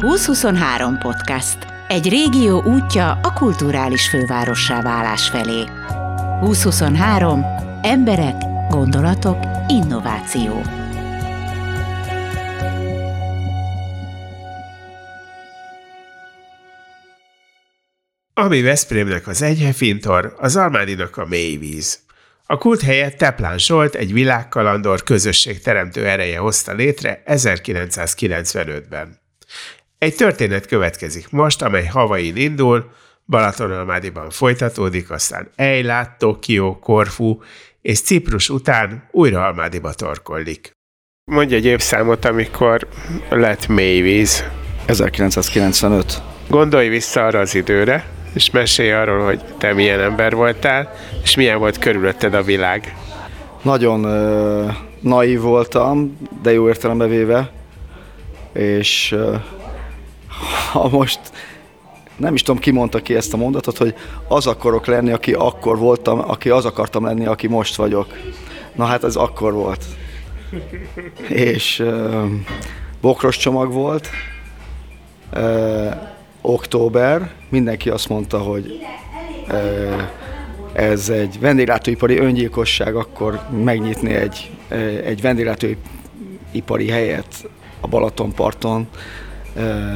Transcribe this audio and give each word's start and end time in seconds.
2023 0.00 0.98
podcast. 0.98 1.56
Egy 1.88 2.08
régió 2.08 2.62
útja 2.62 3.10
a 3.22 3.32
kulturális 3.32 4.08
fővárossá 4.08 4.82
válás 4.82 5.28
felé. 5.28 5.64
2023. 6.40 7.44
Emberek, 7.82 8.34
gondolatok, 8.68 9.38
innováció. 9.68 10.62
Ami 18.34 18.62
Veszprémnek 18.62 19.26
az 19.26 19.42
enyhe 19.42 19.72
az 20.36 20.56
Almádinak 20.56 21.16
a 21.16 21.26
mélyvíz. 21.26 21.98
A 22.46 22.58
kult 22.58 22.80
helyett 22.80 23.16
Teplán 23.16 23.58
Zsolt 23.58 23.94
egy 23.94 24.12
világkalandor 24.12 25.02
közösség 25.02 25.60
teremtő 25.62 26.06
ereje 26.06 26.38
hozta 26.38 26.72
létre 26.72 27.22
1995-ben. 27.26 29.19
Egy 30.00 30.14
történet 30.14 30.66
következik 30.66 31.30
most, 31.30 31.62
amely 31.62 31.86
Havain 31.86 32.36
indul, 32.36 32.90
Balatonalmádiban 33.26 34.30
folytatódik, 34.30 35.10
aztán 35.10 35.48
Eilát, 35.56 36.18
Tokió, 36.18 36.78
Korfu 36.78 37.38
és 37.82 38.00
Ciprus 38.00 38.48
után 38.48 39.08
újra 39.10 39.44
Almádiba 39.44 39.92
torkollik. 39.92 40.72
Mondja 41.24 41.56
egy 41.56 41.64
évszámot, 41.64 42.24
amikor 42.24 42.88
lett 43.30 43.66
mélyvíz. 43.66 44.44
1995. 44.86 46.22
Gondolj 46.48 46.88
vissza 46.88 47.26
arra 47.26 47.38
az 47.38 47.54
időre, 47.54 48.06
és 48.34 48.50
mesélj 48.50 48.92
arról, 48.92 49.24
hogy 49.24 49.40
te 49.58 49.72
milyen 49.72 50.00
ember 50.00 50.34
voltál, 50.34 50.94
és 51.22 51.36
milyen 51.36 51.58
volt 51.58 51.78
körülötted 51.78 52.34
a 52.34 52.42
világ. 52.42 52.96
Nagyon 53.62 54.04
uh, 54.04 54.74
naív 55.00 55.40
voltam, 55.40 56.18
de 56.42 56.52
jó 56.52 56.68
értelembe 56.68 57.06
véve, 57.06 57.50
és 58.52 59.12
uh, 59.12 59.40
ha 60.72 60.88
most 60.88 61.20
nem 62.16 62.34
is 62.34 62.42
tudom, 62.42 62.60
ki 62.60 62.70
mondta 62.70 63.02
ki 63.02 63.14
ezt 63.14 63.32
a 63.32 63.36
mondatot, 63.36 63.76
hogy 63.76 63.94
az 64.28 64.46
akarok 64.46 64.86
lenni, 64.86 65.10
aki 65.10 65.32
akkor 65.32 65.78
voltam, 65.78 66.18
aki 66.18 66.48
az 66.48 66.64
akartam 66.64 67.04
lenni, 67.04 67.26
aki 67.26 67.46
most 67.46 67.74
vagyok. 67.74 68.06
Na 68.74 68.84
hát 68.84 69.04
ez 69.04 69.16
akkor 69.16 69.52
volt. 69.52 69.84
És 71.28 71.78
uh, 71.78 72.24
bokros 73.00 73.36
csomag 73.36 73.72
volt, 73.72 74.08
uh, 75.34 75.94
október, 76.40 77.30
mindenki 77.48 77.90
azt 77.90 78.08
mondta, 78.08 78.38
hogy 78.38 78.78
uh, 79.48 80.02
ez 80.72 81.08
egy 81.08 81.40
vendéglátóipari 81.40 82.18
öngyilkosság, 82.18 82.94
akkor 82.94 83.40
megnyitni 83.64 84.14
egy, 84.14 84.50
egy 85.04 85.20
vendéglátóipari 85.20 86.88
helyet 86.88 87.48
a 87.80 87.86
Balatonparton, 87.86 88.88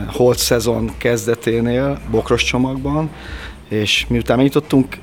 holt 0.06 0.38
szezon 0.38 0.90
kezdeténél, 0.98 2.00
bokros 2.10 2.44
csomagban, 2.44 3.10
és 3.68 4.06
miután 4.08 4.36
megnyitottunk, 4.36 4.96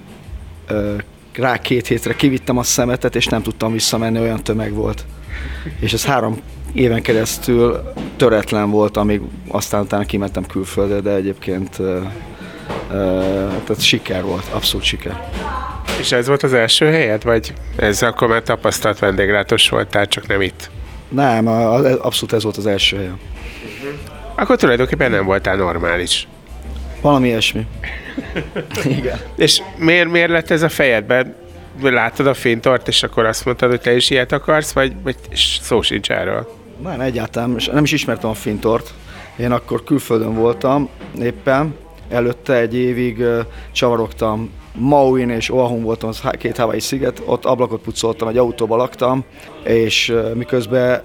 rá 1.34 1.58
két 1.58 1.88
hétre 1.88 2.16
kivittem 2.16 2.58
a 2.58 2.64
szemetet, 2.64 3.16
és 3.16 3.26
nem 3.26 3.42
tudtam 3.42 3.72
visszamenni, 3.72 4.20
olyan 4.20 4.44
tömeg 4.44 4.74
volt. 4.74 5.06
És 5.80 5.94
ez 5.94 6.06
három 6.06 6.40
éven 6.74 7.02
keresztül 7.02 7.94
töretlen 8.18 8.70
volt, 8.70 8.98
amíg 8.98 9.22
aztán 9.48 9.82
utána 9.82 10.04
kimentem 10.04 10.46
külföldre, 10.46 11.00
de 11.00 11.16
egyébként 11.16 11.78
tehát 12.88 13.82
siker 13.82 14.24
volt, 14.24 14.46
abszolút 14.52 14.86
siker. 14.86 15.30
És 16.00 16.12
ez 16.12 16.28
volt 16.28 16.44
az 16.44 16.54
első 16.54 16.86
helyed, 16.86 17.24
vagy 17.24 17.54
ez 17.76 18.02
akkor 18.02 18.28
már 18.28 18.44
tapasztalt 18.44 19.00
vendéglátos 19.00 19.70
voltál, 19.70 20.08
csak 20.08 20.28
nem 20.28 20.42
itt? 20.42 20.70
Nem, 21.10 21.48
abszolút 21.48 22.34
ez 22.34 22.44
volt 22.44 22.58
az 22.58 22.66
első 22.66 22.98
helyem. 22.98 23.20
Akkor 24.42 24.56
tulajdonképpen 24.56 25.12
nem 25.12 25.26
voltál 25.26 25.56
normális. 25.56 26.28
Valami 27.02 27.28
ilyesmi. 27.28 27.66
Igen. 28.98 29.20
És 29.36 29.62
miért, 29.78 30.10
miért 30.10 30.30
lett 30.30 30.50
ez 30.50 30.62
a 30.62 30.70
fejedben? 30.70 31.36
Láttad 31.82 32.28
a 32.28 32.34
fénytort, 32.34 32.88
és 32.88 33.04
akkor 33.04 33.26
azt 33.26 33.46
mondtad, 33.46 33.70
hogy 33.70 33.82
te 33.82 33.96
is 33.96 34.10
ilyet 34.10 34.32
akarsz, 34.32 34.72
vagy, 34.72 34.94
vagy 35.04 35.16
szó 35.62 35.82
sincs 35.82 36.12
erről? 36.12 36.56
Nem, 36.84 37.00
egyáltalán, 37.00 37.58
nem 37.72 37.84
is 37.84 37.92
ismertem 37.92 38.30
a 38.30 38.34
fintort. 38.34 38.94
Én 39.36 39.52
akkor 39.52 39.84
külföldön 39.84 40.36
voltam 40.36 40.90
éppen, 41.22 41.76
előtte 42.10 42.54
egy 42.54 42.76
évig 42.76 43.20
uh, 43.20 43.40
csavarogtam 43.72 44.50
Mauin 44.76 45.30
és 45.30 45.52
Oahun 45.52 45.84
voltam, 45.84 46.10
az 46.10 46.22
két 46.38 46.58
havai 46.58 46.80
sziget, 46.80 47.22
ott 47.26 47.46
ablakot 47.46 47.82
pucoltam, 47.82 48.28
egy 48.28 48.38
autóba 48.38 48.76
laktam, 48.76 49.24
és 49.64 50.10
uh, 50.10 50.34
miközben 50.34 51.02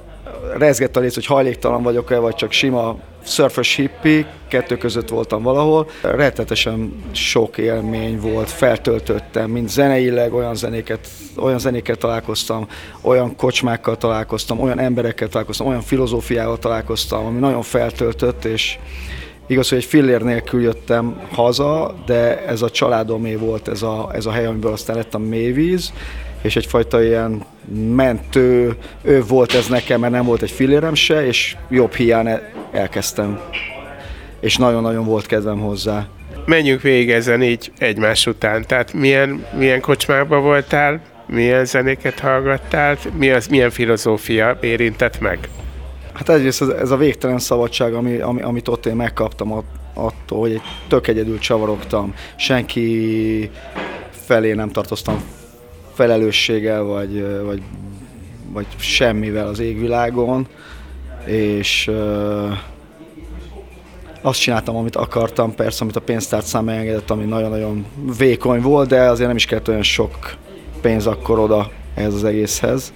rezgett 0.58 0.96
a 0.96 1.00
léc, 1.00 1.14
hogy 1.14 1.26
hajléktalan 1.26 1.82
vagyok-e, 1.82 2.18
vagy 2.18 2.34
csak 2.34 2.52
sima 2.52 2.96
surfers 3.26 3.74
hippi, 3.74 4.26
kettő 4.48 4.76
között 4.76 5.08
voltam 5.08 5.42
valahol. 5.42 5.88
Rettetesen 6.02 7.02
sok 7.12 7.58
élmény 7.58 8.20
volt, 8.20 8.50
feltöltöttem, 8.50 9.50
mint 9.50 9.68
zeneileg 9.68 10.34
olyan 10.34 10.54
zenéket, 10.54 11.08
olyan 11.36 11.58
zenéket 11.58 11.98
találkoztam, 11.98 12.68
olyan 13.00 13.36
kocsmákkal 13.36 13.96
találkoztam, 13.96 14.60
olyan 14.60 14.78
emberekkel 14.78 15.28
találkoztam, 15.28 15.66
olyan 15.66 15.82
filozófiával 15.82 16.58
találkoztam, 16.58 17.26
ami 17.26 17.38
nagyon 17.38 17.62
feltöltött, 17.62 18.44
és 18.44 18.78
Igaz, 19.48 19.68
hogy 19.68 19.78
egy 19.78 19.84
fillér 19.84 20.22
nélkül 20.22 20.62
jöttem 20.62 21.20
haza, 21.30 21.94
de 22.06 22.46
ez 22.46 22.62
a 22.62 22.70
családomé 22.70 23.34
volt 23.34 23.68
ez 23.68 23.82
a, 23.82 24.10
ez 24.12 24.26
a 24.26 24.30
hely, 24.30 24.46
amiből 24.46 24.72
aztán 24.72 24.96
lett 24.96 25.14
a 25.14 25.18
mélyvíz, 25.18 25.92
és 26.46 26.56
egyfajta 26.56 27.02
ilyen 27.02 27.44
mentő 27.94 28.76
ő 29.02 29.22
volt 29.22 29.54
ez 29.54 29.66
nekem, 29.66 30.00
mert 30.00 30.12
nem 30.12 30.24
volt 30.24 30.42
egy 30.42 30.50
fillérem 30.50 30.94
se, 30.94 31.26
és 31.26 31.56
jobb 31.68 31.94
hiány 31.94 32.28
elkezdtem. 32.72 33.40
És 34.40 34.56
nagyon-nagyon 34.56 35.04
volt 35.04 35.26
kedvem 35.26 35.58
hozzá. 35.58 36.06
Menjünk 36.44 36.80
végig 36.80 37.10
ezen 37.10 37.42
így 37.42 37.72
egymás 37.78 38.26
után. 38.26 38.66
Tehát 38.66 38.92
milyen, 38.92 39.46
milyen 39.58 39.80
kocsmában 39.80 40.42
voltál, 40.42 41.00
milyen 41.26 41.64
zenéket 41.64 42.18
hallgattál, 42.18 42.98
mi 43.18 43.30
az, 43.30 43.46
milyen 43.46 43.70
filozófia 43.70 44.58
érintett 44.60 45.20
meg? 45.20 45.48
Hát 46.12 46.28
egyrészt 46.28 46.62
ez, 46.62 46.68
ez 46.68 46.90
a 46.90 46.96
végtelen 46.96 47.38
szabadság, 47.38 47.94
ami, 47.94 48.18
ami, 48.18 48.42
amit 48.42 48.68
ott 48.68 48.86
én 48.86 48.96
megkaptam 48.96 49.64
attól, 49.94 50.38
hogy 50.38 50.60
tök 50.88 51.06
egyedül 51.06 51.38
csavarogtam, 51.38 52.14
senki 52.36 53.50
felé 54.10 54.52
nem 54.52 54.70
tartoztam 54.70 55.22
felelősséggel, 55.96 56.82
vagy, 56.82 57.42
vagy, 57.44 57.62
vagy 58.52 58.66
semmivel 58.76 59.46
az 59.46 59.58
égvilágon, 59.58 60.46
és 61.24 61.90
azt 64.22 64.40
csináltam, 64.40 64.76
amit 64.76 64.96
akartam, 64.96 65.54
persze, 65.54 65.82
amit 65.82 65.96
a 65.96 66.00
pénztárcám 66.00 66.68
engedett, 66.68 67.10
ami 67.10 67.24
nagyon-nagyon 67.24 67.86
vékony 68.18 68.60
volt, 68.60 68.88
de 68.88 69.00
azért 69.00 69.28
nem 69.28 69.36
is 69.36 69.44
kellett 69.44 69.68
olyan 69.68 69.82
sok 69.82 70.36
pénz 70.80 71.06
akkor 71.06 71.38
oda 71.38 71.70
ehhez 71.94 72.14
az 72.14 72.24
egészhez. 72.24 72.92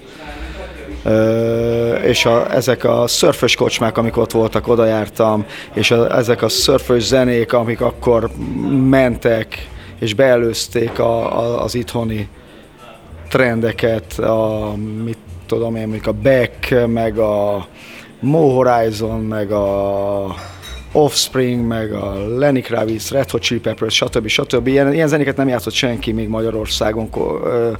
Uh, 1.05 1.99
és 2.03 2.25
a, 2.25 2.53
ezek 2.53 2.83
a 2.83 3.07
szörfös 3.07 3.55
kocsmák, 3.55 3.97
amik 3.97 4.17
ott 4.17 4.31
voltak, 4.31 4.67
oda 4.67 4.85
jártam, 4.85 5.45
és 5.73 5.91
a, 5.91 6.17
ezek 6.17 6.41
a 6.41 6.49
szörfös 6.49 7.03
zenék, 7.03 7.53
amik 7.53 7.81
akkor 7.81 8.29
mentek, 8.89 9.69
és 9.99 10.13
beelőzték 10.13 10.99
a, 10.99 11.39
a, 11.39 11.63
az 11.63 11.75
itthoni 11.75 12.29
trendeket, 13.31 14.19
a, 14.19 14.73
mit 15.03 15.17
tudom 15.45 15.75
én, 15.75 15.81
mondjuk 15.81 16.07
a 16.07 16.11
Beck, 16.11 16.87
meg 16.87 17.17
a 17.17 17.67
Mo 18.19 18.49
Horizon, 18.49 19.19
meg 19.19 19.51
a 19.51 20.35
Offspring, 20.91 21.67
meg 21.67 21.93
a 21.93 22.27
Lenny 22.37 22.61
Kravitz, 22.61 23.11
Red 23.11 23.29
Hot 23.29 23.41
Chili 23.41 23.59
Peppers, 23.59 23.95
stb. 23.95 24.27
stb. 24.27 24.67
Ilyen, 24.67 24.93
ilyen 24.93 25.07
zenéket 25.07 25.37
nem 25.37 25.47
játszott 25.47 25.73
senki 25.73 26.11
még 26.11 26.27
Magyarországon 26.27 27.09
ö, 27.43 27.71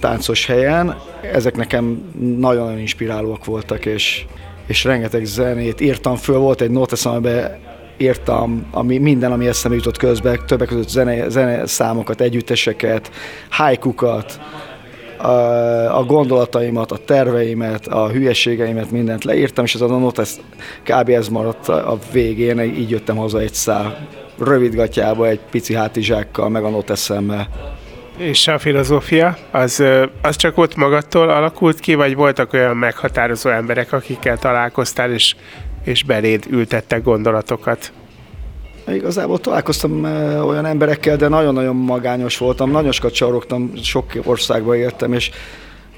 táncos 0.00 0.46
helyen. 0.46 0.96
Ezek 1.32 1.56
nekem 1.56 2.12
nagyon 2.38 2.78
inspirálóak 2.78 3.44
voltak, 3.44 3.86
és, 3.86 4.24
és 4.66 4.84
rengeteg 4.84 5.24
zenét 5.24 5.80
írtam 5.80 6.16
föl. 6.16 6.38
Volt 6.38 6.60
egy 6.60 6.70
notesz, 6.70 7.06
amiben 7.06 7.58
írtam 7.96 8.66
ami, 8.70 8.98
minden, 8.98 9.32
ami 9.32 9.46
eszembe 9.46 9.76
jutott 9.76 9.96
közben, 9.96 10.38
többek 10.46 10.68
között 10.68 10.88
zene, 10.88 11.28
zene 11.28 11.66
számokat, 11.66 12.20
együtteseket, 12.20 13.10
haikukat, 13.50 14.40
a, 15.24 15.98
a 15.98 16.04
gondolataimat, 16.04 16.92
a 16.92 16.96
terveimet, 16.96 17.86
a 17.86 18.08
hülyeségeimet, 18.08 18.90
mindent 18.90 19.24
leírtam, 19.24 19.64
és 19.64 19.74
ez 19.74 19.80
a 19.80 19.86
not, 19.86 20.18
ez, 20.18 20.40
kb. 20.82 21.08
ez 21.08 21.28
maradt 21.28 21.68
a 21.68 21.98
végén, 22.12 22.60
így 22.60 22.90
jöttem 22.90 23.16
haza 23.16 23.40
egy 23.40 23.54
szál 23.54 24.08
rövidgatjába, 24.38 25.26
egy 25.26 25.40
pici 25.50 25.74
hátizsákkal, 25.74 26.48
meg 26.48 26.64
a 26.64 26.68
not 26.68 26.90
eszemmel. 26.90 27.48
És 28.16 28.48
a 28.48 28.58
filozófia, 28.58 29.36
az, 29.50 29.82
az 30.22 30.36
csak 30.36 30.58
ott 30.58 30.76
magadtól 30.76 31.30
alakult 31.30 31.80
ki, 31.80 31.94
vagy 31.94 32.14
voltak 32.14 32.52
olyan 32.52 32.76
meghatározó 32.76 33.50
emberek, 33.50 33.92
akikkel 33.92 34.38
találkoztál, 34.38 35.12
és, 35.12 35.36
és 35.84 36.02
beléd 36.02 36.44
ültettek 36.50 37.02
gondolatokat? 37.02 37.92
Igazából 38.88 39.38
találkoztam 39.38 40.04
olyan 40.44 40.66
emberekkel, 40.66 41.16
de 41.16 41.28
nagyon-nagyon 41.28 41.76
magányos 41.76 42.38
voltam, 42.38 42.70
nagyon 42.70 42.92
sokat 42.92 43.12
csalogtam, 43.12 43.70
sok 43.82 44.12
országba 44.24 44.76
éltem, 44.76 45.12
és 45.12 45.30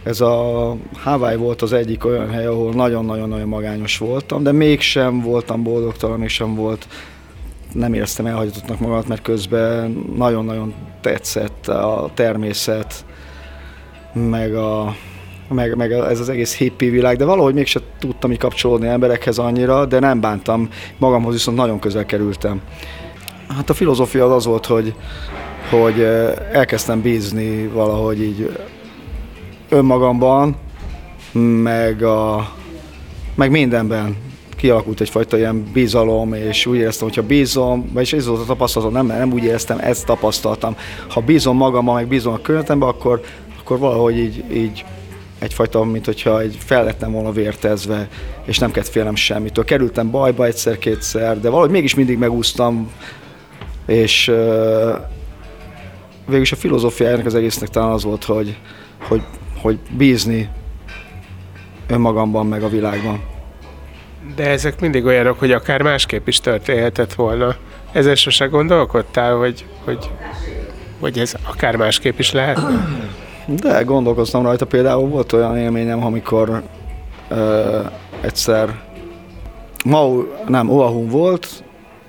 ez 0.03 0.21
a 0.21 0.77
Hawaii 1.03 1.37
volt 1.37 1.63
az 1.63 1.73
egyik 1.73 2.05
olyan 2.05 2.31
hely, 2.31 2.47
ahol 2.47 2.73
nagyon-nagyon-nagyon 2.73 3.49
magányos 3.49 3.99
voltam, 3.99 4.43
de 4.43 4.53
mégsem 4.53 5.21
voltam 5.21 5.63
boldogtalan, 5.63 6.19
mégsem 6.19 6.55
volt 6.55 6.87
nem 7.73 7.95
éreztem 7.95 8.27
elhagyatottnak 8.27 8.81
magamat, 8.81 9.09
mert 9.09 9.23
közben 9.23 10.05
nagyon-nagyon 10.17 10.75
tetszett 11.01 11.69
a 11.69 12.11
természet, 12.15 13.05
meg, 14.13 14.55
a, 14.55 14.97
meg, 15.49 15.77
meg 15.77 15.93
ez 15.93 16.21
az 16.21 16.29
egész 16.29 16.57
hippi 16.57 16.89
világ, 16.89 17.17
de 17.17 17.25
valahogy 17.25 17.55
mégsem 17.55 17.83
tudtam 17.99 18.33
így 18.33 18.39
kapcsolódni 18.39 18.89
emberekhez 18.89 19.39
annyira, 19.39 19.87
de 19.87 19.99
nem 19.99 20.21
bántam, 20.21 20.69
magamhoz 20.99 21.33
viszont 21.33 21.57
nagyon 21.57 21.79
közel 21.79 22.07
kerültem. 22.07 22.61
Hát 23.49 23.71
a 23.71 23.75
filozófia 23.75 24.25
az, 24.25 24.33
az 24.33 24.47
volt, 24.47 24.67
hogy, 24.67 24.95
hogy 25.71 26.01
elkezdtem 26.53 27.01
bízni 27.01 27.67
valahogy 27.67 28.23
így 28.23 28.51
önmagamban, 29.69 30.57
meg, 31.63 32.03
a, 32.03 32.51
meg 33.35 33.51
mindenben 33.51 34.17
kialakult 34.57 35.01
egyfajta 35.01 35.39
ilyen 35.39 35.65
bizalom, 35.73 36.35
és 36.35 36.67
úgy 36.67 36.77
éreztem, 36.77 37.09
hogyha 37.09 37.23
bízom, 37.23 37.91
vagyis 37.93 38.13
ez 38.13 38.27
volt 38.27 38.41
a 38.41 38.45
tapasztalatom, 38.45 38.95
nem, 38.95 39.07
nem 39.07 39.33
úgy 39.33 39.45
éreztem, 39.45 39.79
ezt 39.79 40.07
tapasztaltam. 40.07 40.77
Ha 41.09 41.21
bízom 41.21 41.57
magamban, 41.57 41.95
meg 41.95 42.07
bízom 42.07 42.33
a 42.33 42.39
környezetemben, 42.39 42.89
akkor, 42.89 43.21
akkor 43.61 43.79
valahogy 43.79 44.19
így, 44.19 44.45
így 44.53 44.85
egyfajta, 45.39 45.85
mint 45.85 46.05
hogyha 46.05 46.41
egy 46.41 46.59
fel 46.65 46.85
lettem 46.85 47.13
volna 47.13 47.33
vértezve, 47.33 48.09
és 48.45 48.59
nem 48.59 48.71
kellett 48.71 48.89
félnem 48.89 49.15
semmitől. 49.15 49.65
Kerültem 49.65 50.11
bajba 50.11 50.45
egyszer-kétszer, 50.45 51.41
de 51.41 51.49
valahogy 51.49 51.71
mégis 51.71 51.95
mindig 51.95 52.19
megúsztam, 52.19 52.91
és 53.87 54.29
uh, 54.29 54.95
végülis 56.27 56.53
a 56.53 56.57
filozófia 56.57 57.09
ennek 57.09 57.27
az 57.27 57.35
egésznek 57.35 57.69
talán 57.69 57.91
az 57.91 58.05
volt, 58.05 58.25
hogy, 58.25 58.57
hogy, 58.99 59.23
hogy 59.63 59.79
bízni 59.97 60.49
önmagamban, 61.89 62.47
meg 62.47 62.63
a 62.63 62.69
világban. 62.69 63.23
De 64.37 64.49
ezek 64.49 64.81
mindig 64.81 65.05
olyanok, 65.05 65.39
hogy 65.39 65.53
akár 65.53 65.83
másképp 65.83 66.27
is 66.27 66.41
történhetett 66.41 67.15
volna. 67.15 67.57
Ezen 67.93 68.15
sose 68.15 68.47
gondolkodtál, 68.47 69.37
hogy, 69.37 69.67
hogy, 69.85 70.11
hogy 71.01 71.19
ez 71.19 71.35
akár 71.43 71.77
másképp 71.77 72.19
is 72.19 72.33
lehet? 72.33 72.61
De 73.47 73.83
gondolkoztam 73.83 74.43
rajta. 74.43 74.67
Például 74.67 75.09
volt 75.09 75.33
olyan 75.33 75.57
élményem, 75.57 76.05
amikor 76.05 76.63
ö, 77.29 77.81
egyszer 78.21 78.85
Mau, 79.85 80.25
nem, 80.49 80.71
Oahun 80.71 81.09
volt, 81.09 81.65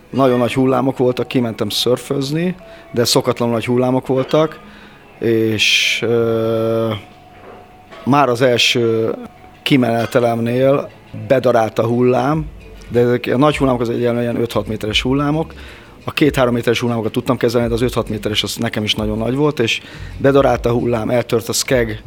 nagyon 0.10 0.38
nagy 0.38 0.54
hullámok 0.54 0.98
voltak, 0.98 1.28
kimentem 1.28 1.70
szörfözni, 1.70 2.56
de 2.92 3.06
szokatlanul 3.06 3.54
nagy 3.54 3.66
hullámok 3.66 4.08
voltak, 4.08 4.60
és 5.20 6.00
ö, 6.06 6.92
már 8.04 8.30
az 8.30 8.42
első 8.42 9.16
kimenetelemnél 9.64 10.90
bedarált 11.28 11.80
a 11.80 11.86
hullám, 11.86 12.46
de 12.90 13.00
ezek 13.00 13.30
a 13.34 13.38
nagy 13.38 13.58
hullámok 13.58 13.82
az 13.82 13.90
egy 13.90 14.00
ilyen 14.00 14.38
5-6 14.40 14.66
méteres 14.68 15.02
hullámok, 15.02 15.54
a 16.08 16.12
két-három 16.12 16.54
méteres 16.54 16.80
hullámokat 16.80 17.12
tudtam 17.12 17.38
kezelni, 17.38 17.68
de 17.68 17.74
az 17.74 17.82
5-6 17.84 18.10
méteres 18.10 18.44
az 18.44 18.56
nekem 18.56 18.84
is 18.84 18.96
nagyon 18.96 19.18
nagy 19.18 19.36
volt, 19.36 19.60
és 19.60 19.82
bedarált 20.18 20.66
a 20.66 20.72
hullám, 20.72 21.10
eltört 21.10 21.50
a 21.50 21.54
skeg, 21.54 22.04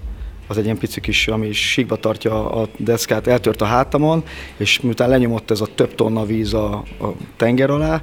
az 0.47 0.59
egy 0.59 0.65
ilyen 0.65 0.79
pici 0.79 1.01
kis, 1.01 1.29
ami 1.29 1.53
síkba 1.53 1.97
tartja 1.97 2.51
a 2.51 2.69
deszkát, 2.77 3.27
eltört 3.27 3.61
a 3.61 3.65
hátamon, 3.65 4.25
és 4.57 4.81
miután 4.81 5.09
lenyomott 5.09 5.51
ez 5.51 5.61
a 5.61 5.67
több 5.75 5.95
tonna 5.95 6.25
víz 6.25 6.55
a, 6.55 6.73
a 7.01 7.07
tenger 7.37 7.71
alá, 7.71 8.03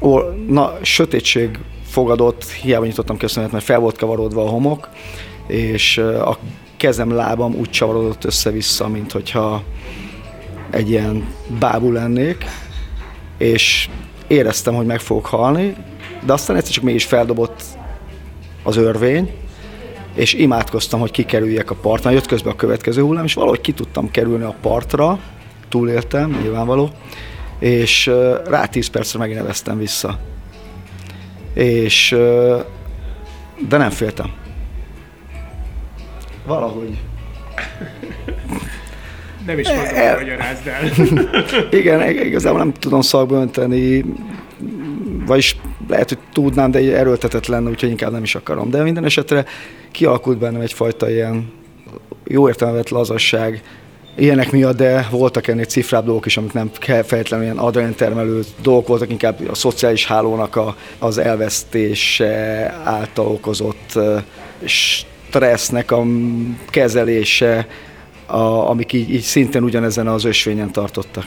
ó, 0.00 0.18
na, 0.48 0.72
sötétség 0.82 1.58
fogadott, 1.86 2.44
hiába 2.44 2.84
nyitottam 2.84 3.16
a 3.20 3.40
mert 3.50 3.64
fel 3.64 3.78
volt 3.78 3.98
kavarodva 3.98 4.42
a 4.42 4.48
homok, 4.48 4.88
és 5.46 5.98
a 5.98 6.38
kezem, 6.76 7.10
lábam 7.10 7.54
úgy 7.54 7.70
csavarodott 7.70 8.24
össze-vissza, 8.24 8.88
mint 8.88 9.12
hogyha 9.12 9.62
egy 10.70 10.90
ilyen 10.90 11.26
bábú 11.58 11.92
lennék, 11.92 12.44
és 13.38 13.88
éreztem, 14.26 14.74
hogy 14.74 14.86
meg 14.86 15.00
fogok 15.00 15.26
halni, 15.26 15.76
de 16.24 16.32
aztán 16.32 16.56
egyszer 16.56 16.72
csak 16.72 16.84
mégis 16.84 17.04
feldobott 17.04 17.62
az 18.62 18.76
örvény, 18.76 19.30
és 20.14 20.32
imádkoztam, 20.34 21.00
hogy 21.00 21.10
kikerüljek 21.10 21.70
a 21.70 21.74
partra. 21.74 22.10
Jött 22.10 22.26
közben 22.26 22.52
a 22.52 22.56
következő 22.56 23.02
hullám, 23.02 23.24
és 23.24 23.34
valahogy 23.34 23.60
ki 23.60 23.72
tudtam 23.72 24.10
kerülni 24.10 24.44
a 24.44 24.54
partra, 24.60 25.18
túléltem, 25.68 26.38
nyilvánvaló, 26.42 26.90
és 27.58 28.10
rá 28.46 28.66
10 28.66 28.88
percre 28.88 29.18
megint 29.18 29.38
neveztem 29.38 29.78
vissza. 29.78 30.18
És, 31.54 32.16
de 33.68 33.76
nem 33.76 33.90
féltem. 33.90 34.32
Valahogy. 36.46 36.98
Nem 39.46 39.58
is 39.58 39.68
mondom, 39.68 39.94
el... 39.94 40.16
magyarázd 40.16 40.66
el. 40.66 41.08
Igen, 41.80 42.10
igazából 42.26 42.58
nem 42.58 42.72
tudom 42.72 43.00
szakba 43.00 43.36
önteni, 43.36 44.04
vagyis 45.26 45.56
lehet, 45.88 46.08
hogy 46.08 46.18
tudnám, 46.32 46.70
de 46.70 46.96
erőltetett 46.96 47.46
lenne, 47.46 47.70
úgyhogy 47.70 47.90
inkább 47.90 48.12
nem 48.12 48.22
is 48.22 48.34
akarom. 48.34 48.70
De 48.70 48.82
minden 48.82 49.04
esetre 49.04 49.44
kialakult 49.90 50.38
bennem 50.38 50.60
egyfajta 50.60 51.10
ilyen 51.10 51.52
jó 52.24 52.48
értelmet 52.48 52.90
lazasság, 52.90 53.62
ilyenek 54.16 54.52
miatt, 54.52 54.76
de 54.76 55.06
voltak 55.10 55.46
ennél 55.46 55.64
cifrább 55.64 56.04
dolgok 56.04 56.26
is, 56.26 56.36
amik 56.36 56.52
nem 56.52 56.70
feltétlenül 56.80 57.44
ilyen 57.44 57.58
adrenalin 57.58 57.96
termelő 57.96 58.40
dolgok 58.62 58.86
voltak, 58.86 59.10
inkább 59.10 59.48
a 59.50 59.54
szociális 59.54 60.06
hálónak 60.06 60.56
a, 60.56 60.76
az 60.98 61.18
elvesztése 61.18 62.26
által 62.84 63.26
okozott 63.26 63.98
stressznek 64.64 65.90
a 65.90 66.04
kezelése, 66.70 67.66
a, 68.26 68.68
amik 68.70 68.92
így, 68.92 69.10
így 69.10 69.20
szintén 69.20 69.62
ugyanezen 69.62 70.06
az 70.06 70.24
ösvényen 70.24 70.72
tartottak. 70.72 71.24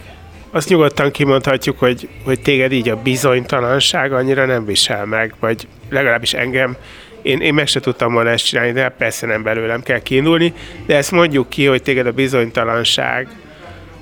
Azt 0.52 0.70
nyugodtan 0.70 1.12
kimondhatjuk, 1.12 1.80
hogy, 1.80 2.10
hogy 2.24 2.40
téged 2.40 2.72
így 2.72 2.90
a 2.90 2.96
bizonytalanság 2.96 4.14
annyira 4.14 4.46
nem 4.46 4.66
visel 4.66 5.06
meg, 5.06 5.34
vagy 5.40 5.68
legalábbis 5.90 6.34
engem. 6.34 6.76
Én, 7.22 7.42
én 7.42 7.54
meg 7.54 7.68
se 7.68 7.80
tudtam 7.80 8.14
volna 8.14 8.30
ezt 8.30 8.46
csinálni, 8.46 8.72
de 8.72 8.90
persze 8.90 9.26
nem 9.26 9.44
belőlem 9.44 9.84
kell 9.84 10.00
kiindulni, 10.00 10.54
de 10.86 10.96
ezt 10.96 11.12
mondjuk 11.12 11.50
ki, 11.50 11.66
hogy 11.66 11.82
téged 11.82 12.06
a 12.08 12.12
bizonytalanság 12.12 13.28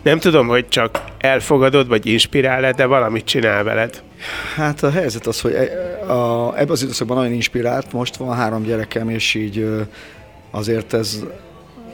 nem 0.06 0.20
tudom, 0.20 0.48
hogy 0.48 0.68
csak 0.68 1.04
elfogadod, 1.18 1.88
vagy 1.88 2.06
inspirál 2.06 2.72
de 2.72 2.86
valamit 2.86 3.26
csinál 3.26 3.64
veled. 3.64 4.04
Hát 4.56 4.84
a 4.84 4.92
helyzet 4.92 5.28
az, 5.28 5.42
hogy 5.42 5.54
e, 5.54 6.12
a, 6.12 6.54
ebben 6.56 6.70
az 6.70 6.84
időszakban 6.84 7.18
nagyon 7.18 7.34
inspirált, 7.34 7.94
most 7.94 8.16
van 8.16 8.36
három 8.36 8.64
gyerekem, 8.64 9.10
és 9.10 9.34
így 9.34 9.68
azért 10.52 10.94
ez 10.94 11.24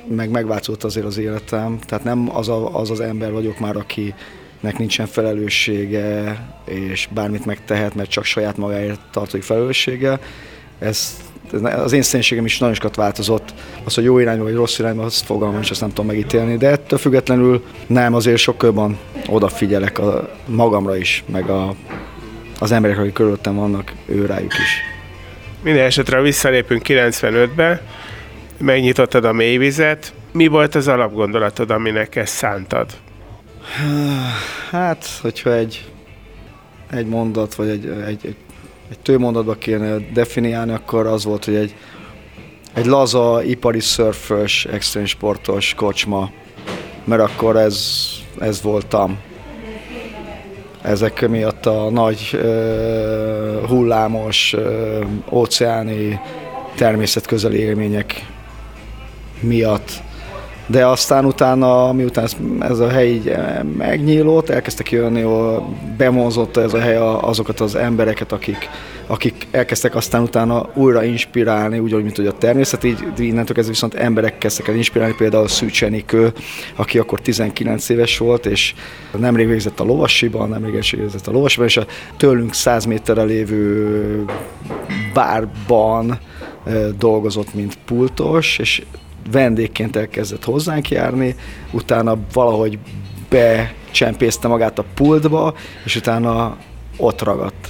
meg 0.08 0.30
megváltozott 0.30 0.84
azért 0.84 1.06
az 1.06 1.18
életem. 1.18 1.80
Tehát 1.86 2.04
nem 2.04 2.36
az, 2.36 2.50
a, 2.50 2.80
az 2.80 2.90
az 2.90 3.00
ember 3.00 3.32
vagyok 3.32 3.60
már, 3.60 3.76
akinek 3.76 4.78
nincsen 4.78 5.06
felelőssége, 5.06 6.38
és 6.66 7.08
bármit 7.12 7.46
megtehet, 7.46 7.96
mert 7.96 8.10
csak 8.10 8.24
saját 8.24 8.58
magáért 8.58 9.00
tartódik 9.12 9.44
felelőssége. 9.44 10.20
Ez, 10.80 11.18
az 11.62 11.92
én 11.92 12.02
szénségem 12.02 12.46
is 12.46 12.58
nagyon 12.58 12.76
sokat 12.76 12.96
változott. 12.96 13.54
Az, 13.84 13.94
hogy 13.94 14.04
jó 14.04 14.20
irányba 14.20 14.44
vagy 14.44 14.54
rossz 14.54 14.80
irányba, 14.80 15.04
azt 15.04 15.26
fogalmam 15.26 15.62
is, 15.62 15.70
azt 15.70 15.82
nem 15.82 15.90
tudom 15.90 16.06
megítélni. 16.06 16.58
De 16.58 16.70
ettől 16.70 17.00
függetlenül 17.00 17.64
nem, 17.88 18.14
azért 18.14 18.38
sokkal 18.38 18.98
odafigyelek 19.28 20.00
a 20.00 20.30
magamra 20.46 20.98
is, 20.98 21.24
meg 21.32 21.50
a 21.50 21.76
az 22.62 22.72
emberek, 22.72 22.98
akik 22.98 23.14
körülöttem 23.14 23.56
vannak, 23.56 23.94
ő 24.06 24.26
rájuk 24.26 24.54
is. 24.54 24.82
Minden 25.64 25.86
esetre 25.86 26.22
visszalépünk 26.22 26.82
95-be, 26.88 27.82
megnyitottad 28.62 29.26
a 29.26 29.32
mélyvizet. 29.32 30.14
Mi 30.32 30.48
volt 30.48 30.76
az 30.76 30.88
alapgondolatod, 30.88 31.72
aminek 31.72 32.16
ezt 32.16 32.34
szántad? 32.34 32.86
Hát, 34.70 35.06
hogyha 35.22 35.54
egy, 35.54 35.92
egy 36.92 37.08
mondat, 37.08 37.56
vagy 37.56 37.70
egy, 37.70 37.86
egy, 37.86 38.26
egy, 38.26 38.36
egy 38.90 39.00
tőmondatba 39.00 39.54
kéne 39.54 39.98
definiálni, 40.14 40.72
akkor 40.72 41.06
az 41.06 41.24
volt, 41.24 41.46
hogy 41.46 41.56
egy, 41.56 41.76
egy 42.74 42.86
laza, 42.86 43.44
ipari 43.44 43.80
szörfös, 43.80 44.66
extrém 44.66 45.06
sportos 45.06 45.74
kocsma, 45.74 46.32
mert 47.04 47.22
akkor 47.22 47.56
ez, 47.56 48.08
ez 48.40 48.62
voltam 48.62 49.18
ezek 50.82 51.28
miatt 51.28 51.66
a 51.66 51.90
nagy 51.90 52.30
uh, 52.34 53.68
hullámos 53.68 54.54
uh, 54.54 55.06
óceáni 55.30 56.20
természetközeli 56.76 57.58
élmények 57.58 58.26
miatt. 59.42 59.92
De 60.68 60.86
aztán 60.86 61.26
utána, 61.26 61.94
miután 61.94 62.28
ez, 62.60 62.80
a 62.80 62.90
hely 62.90 63.10
így 63.10 63.36
megnyílott, 63.78 64.50
elkezdtek 64.50 64.92
jönni, 64.92 65.26
bemonzott 65.98 66.58
ez 66.58 66.74
a 66.74 66.80
hely 66.80 66.98
azokat 67.22 67.60
az 67.60 67.76
embereket, 67.76 68.32
akik 68.32 68.70
akik 69.12 69.48
elkezdtek 69.52 69.96
aztán 69.96 70.22
utána 70.22 70.70
újra 70.74 71.04
inspirálni, 71.04 71.80
úgy, 71.80 71.92
mint 71.92 72.16
hogy 72.16 72.28
a 72.28 72.38
természet, 72.38 72.84
így 72.84 73.04
innentől 73.18 73.56
kezdve 73.56 73.74
viszont 73.74 73.94
emberek 73.94 74.38
kezdtek 74.38 74.68
el 74.68 74.76
inspirálni, 74.76 75.14
például 75.18 75.48
Szűcs 75.48 75.84
Enikő, 75.84 76.34
aki 76.76 77.00
akkor 77.00 77.22
19 77.22 77.90
éves 77.90 78.18
volt, 78.18 78.46
és 78.46 78.74
nemrég 79.18 79.48
végzett 79.48 79.80
a 79.80 79.84
lovasiban, 79.84 80.50
nemrég 80.50 80.72
végzett 80.72 81.28
a 81.28 81.32
lovasiban, 81.32 81.68
és 81.68 81.78
a 81.78 81.86
tőlünk 82.18 82.54
100 82.54 82.86
méterre 82.86 83.24
lévő 83.24 84.26
bárban 85.14 86.20
dolgozott, 86.98 87.54
mint 87.54 87.78
pultos, 87.86 88.58
és 88.58 88.84
vendégként 89.32 89.96
elkezdett 89.96 90.44
hozzánk 90.44 90.90
járni, 90.90 91.36
utána 91.72 92.18
valahogy 92.34 92.80
becsempészte 93.30 94.48
magát 94.48 94.80
a 94.80 94.86
pultba, 94.94 95.54
és 95.86 95.96
utána 95.96 96.58
ott 96.98 97.22
ragadt. 97.22 97.68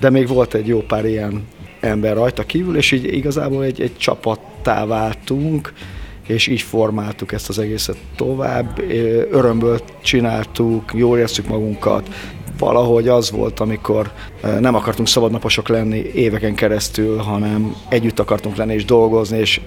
De 0.00 0.10
még 0.10 0.28
volt 0.28 0.54
egy 0.54 0.66
jó 0.66 0.80
pár 0.80 1.04
ilyen 1.04 1.46
ember 1.80 2.16
rajta 2.16 2.42
kívül, 2.42 2.76
és 2.76 2.92
így 2.92 3.04
igazából 3.14 3.64
egy, 3.64 3.80
egy 3.80 3.96
csapattá 3.96 4.86
váltunk, 4.86 5.72
és 6.26 6.46
így 6.46 6.60
formáltuk 6.60 7.32
ezt 7.32 7.48
az 7.48 7.58
egészet 7.58 7.96
tovább. 8.16 8.82
Örömből 9.30 9.80
csináltuk, 10.02 10.92
jól 10.94 11.18
éreztük 11.18 11.48
magunkat, 11.48 12.08
valahogy 12.58 13.08
az 13.08 13.30
volt, 13.30 13.60
amikor 13.60 14.12
nem 14.60 14.74
akartunk 14.74 15.08
szabadnaposok 15.08 15.68
lenni 15.68 16.10
éveken 16.14 16.54
keresztül, 16.54 17.16
hanem 17.16 17.74
együtt 17.88 18.18
akartunk 18.18 18.56
lenni 18.56 18.74
és 18.74 18.84
dolgozni, 18.84 19.38
és 19.38 19.60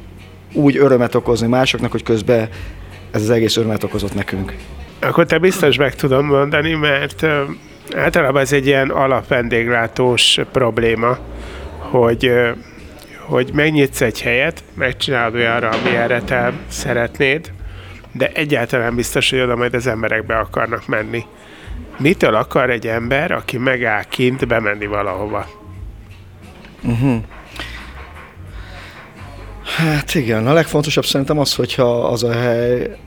úgy 0.56 0.78
örömet 0.78 1.16
okozni 1.16 1.48
másoknak, 1.48 1.92
hogy 1.92 2.04
közben 2.04 2.50
ez 3.12 3.22
az 3.22 3.30
egész 3.30 3.58
örömet 3.58 3.84
okozott 3.84 4.16
nekünk. 4.16 4.56
Akkor 5.00 5.26
te 5.26 5.38
biztos 5.38 5.78
meg 5.78 5.96
tudom 5.96 6.26
mondani, 6.26 6.74
mert 6.74 7.26
általában 7.96 8.42
ez 8.42 8.54
egy 8.54 8.66
ilyen 8.66 8.90
alapvendéglátós 8.90 10.40
probléma, 10.52 11.18
hogy 11.80 12.32
hogy 13.26 13.50
megnyitsz 13.54 14.02
egy 14.02 14.22
helyet, 14.22 14.64
megcsinálod 14.74 15.36
olyanra, 15.36 15.70
amilyenre 15.70 16.22
te 16.22 16.54
szeretnéd, 16.68 17.52
de 18.12 18.32
egyáltalán 18.34 18.96
biztos, 18.96 19.30
hogy 19.30 19.40
oda 19.40 19.56
majd 19.56 19.74
az 19.74 19.88
emberek 19.88 20.26
be 20.26 20.38
akarnak 20.38 20.88
menni. 20.88 21.26
Mitől 21.98 22.36
akar 22.36 22.70
egy 22.70 22.88
ember, 22.88 23.32
aki 23.32 23.58
megáll 23.58 24.04
kint, 24.04 24.48
bemenni 24.48 24.86
valahova? 24.86 25.48
Uh-huh. 26.84 27.24
Hát 29.78 30.16
igen, 30.16 30.48
a 30.48 30.54
legfontosabb 30.54 31.06
szerintem 31.06 31.40
az, 31.40 31.56
hogyha 31.56 32.04
az 32.04 32.24
a 32.24 32.32
hely, 32.32 32.98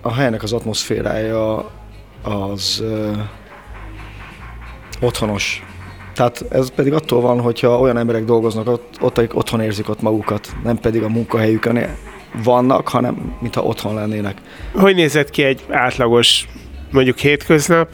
a 0.00 0.12
helynek 0.12 0.42
az 0.42 0.52
atmoszférája 0.52 1.70
az 2.22 2.84
otthonos. 5.00 5.62
Tehát 6.14 6.44
ez 6.50 6.70
pedig 6.70 6.92
attól 6.92 7.20
van, 7.20 7.40
hogyha 7.40 7.78
olyan 7.78 7.98
emberek 7.98 8.24
dolgoznak 8.24 8.68
ott, 8.68 8.96
ott 9.00 9.18
akik 9.18 9.36
otthon 9.36 9.60
érzik 9.60 9.88
ott 9.88 10.02
magukat, 10.02 10.48
nem 10.64 10.78
pedig 10.78 11.02
a 11.02 11.08
munkahelyükön 11.08 11.96
vannak, 12.44 12.88
hanem 12.88 13.36
mintha 13.40 13.62
otthon 13.62 13.94
lennének. 13.94 14.36
Hogy 14.74 14.94
nézett 14.94 15.30
ki 15.30 15.42
egy 15.42 15.64
átlagos, 15.70 16.48
mondjuk 16.90 17.18
hétköznap 17.18 17.88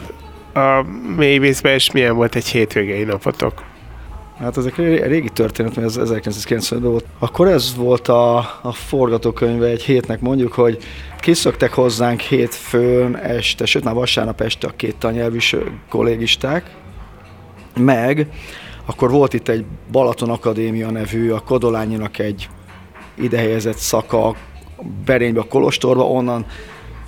a 0.55 0.85
mélyvízben, 1.17 1.73
és 1.73 1.91
milyen 1.93 2.15
volt 2.15 2.35
egy 2.35 2.47
hétvégei 2.47 3.05
napotok? 3.05 3.63
Hát 4.39 4.57
ezek 4.57 4.77
régi 5.07 5.29
történet, 5.29 5.77
mert 5.77 5.87
ez 5.87 6.11
1990-ben 6.11 6.91
volt. 6.91 7.05
Akkor 7.19 7.49
ez 7.49 7.75
volt 7.77 8.09
a, 8.09 8.37
a 8.63 8.73
forgatókönyve 8.73 9.67
egy 9.67 9.83
hétnek 9.83 10.21
mondjuk, 10.21 10.53
hogy 10.53 10.79
kiszöktek 11.21 11.73
hozzánk 11.73 12.21
hétfőn 12.21 13.17
este, 13.17 13.67
sőt 13.67 13.85
már 13.85 13.95
vasárnap 13.95 14.41
este 14.41 14.67
a 14.67 14.73
két 14.77 14.97
tanyelvűs 14.97 15.57
kollégisták, 15.89 16.71
meg 17.77 18.29
akkor 18.87 19.11
volt 19.11 19.35
itt 19.35 19.49
egy 19.49 19.65
Balaton 19.93 20.31
Akadémia 20.31 20.91
nevű, 20.91 21.31
a 21.31 21.41
Kodolányinak 21.41 22.19
egy 22.19 22.49
idehelyezett 23.15 23.77
szaka 23.77 24.37
Berénybe 25.05 25.41
a 25.41 25.45
Kolostorba, 25.45 26.09
onnan 26.09 26.47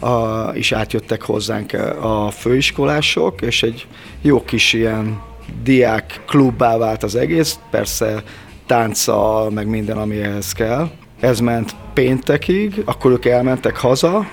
a, 0.00 0.50
is 0.54 0.72
átjöttek 0.72 1.22
hozzánk 1.22 1.72
a 2.00 2.30
főiskolások, 2.30 3.40
és 3.40 3.62
egy 3.62 3.86
jó 4.22 4.44
kis 4.44 4.72
ilyen 4.72 5.20
diák 5.62 6.20
klubbá 6.26 6.76
vált 6.76 7.02
az 7.02 7.14
egész, 7.14 7.58
persze 7.70 8.22
tánccal, 8.66 9.50
meg 9.50 9.66
minden, 9.66 9.96
ami 9.96 10.20
ehhez 10.20 10.52
kell. 10.52 10.90
Ez 11.20 11.40
ment 11.40 11.74
péntekig, 11.94 12.82
akkor 12.84 13.10
ők 13.10 13.24
elmentek 13.24 13.76
haza, 13.76 14.26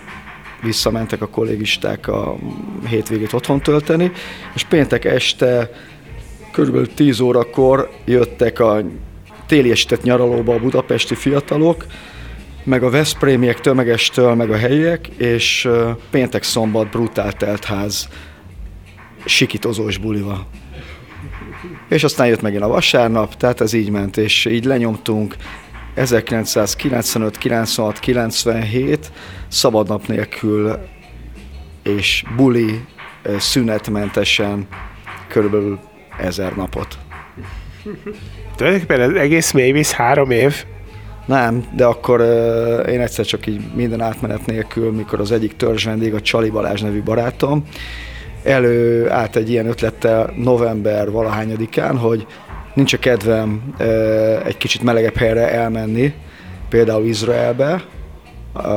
visszamentek 0.62 1.22
a 1.22 1.28
kollégisták 1.28 2.08
a 2.08 2.36
hétvégét 2.88 3.34
otthon 3.34 3.62
tölteni, 3.62 4.12
és 4.54 4.64
péntek 4.64 5.06
este 5.06 5.70
Körülbelül 6.58 6.94
10 6.94 7.20
órakor 7.20 7.90
jöttek 8.06 8.60
a 8.60 8.82
téli 9.46 9.72
estet 9.72 10.04
nyaralóba 10.04 10.54
a 10.54 10.60
budapesti 10.60 11.16
fiatalok, 11.16 11.86
meg 12.64 12.84
a 12.84 12.90
Veszprémiek 12.90 13.62
tömegestől, 13.62 14.34
meg 14.34 14.52
a 14.52 14.58
helyiek, 14.58 15.08
és 15.08 15.70
péntek-szombat 16.10 16.90
brutál 16.90 17.34
teltház 17.34 18.10
sikitozós 19.26 19.98
bulival. 19.98 20.48
És 21.90 22.04
aztán 22.04 22.28
jött 22.28 22.42
megint 22.42 22.64
a 22.64 22.68
vasárnap, 22.68 23.36
tehát 23.36 23.62
ez 23.62 23.74
így 23.74 23.90
ment, 23.90 24.18
és 24.18 24.46
így 24.46 24.66
lenyomtunk 24.66 25.36
1995, 25.94 27.38
96, 27.38 28.00
97 28.00 29.12
szabadnap 29.48 30.08
nélkül 30.08 30.78
és 31.84 32.24
buli 32.36 32.86
szünetmentesen 33.38 34.68
körülbelül 35.28 35.80
ezer 36.20 36.56
napot. 36.56 36.98
Tulajdonképpen 38.56 39.02
az 39.02 39.14
egész 39.14 39.52
mélyvíz 39.52 39.92
három 39.92 40.32
év? 40.32 40.66
Nem, 41.26 41.64
de 41.76 41.86
akkor 41.86 42.22
uh, 42.22 42.92
én 42.92 43.02
egyszer 43.02 43.26
csak 43.26 43.48
így 43.48 43.62
minden 43.76 44.02
átmenet 44.02 44.46
nélkül, 44.46 44.92
mikor 44.92 45.20
az 45.20 45.32
egyik 45.32 45.56
törzs 45.56 45.86
vendég, 45.86 46.14
a 46.14 46.22
Csali 46.22 46.50
Balázs 46.50 46.82
nevű 46.82 47.04
barátom, 47.04 47.64
elő 48.48 49.10
állt 49.10 49.36
egy 49.36 49.50
ilyen 49.50 49.68
ötlettel 49.68 50.34
november 50.36 51.12
valahányadikán, 51.12 51.98
hogy 51.98 52.26
nincs 52.74 52.94
a 52.94 52.98
kedvem 52.98 53.74
egy 54.46 54.58
kicsit 54.58 54.84
melegebb 54.84 55.16
helyre 55.16 55.52
elmenni, 55.52 56.14
például 56.70 57.06
Izraelbe, 57.06 57.84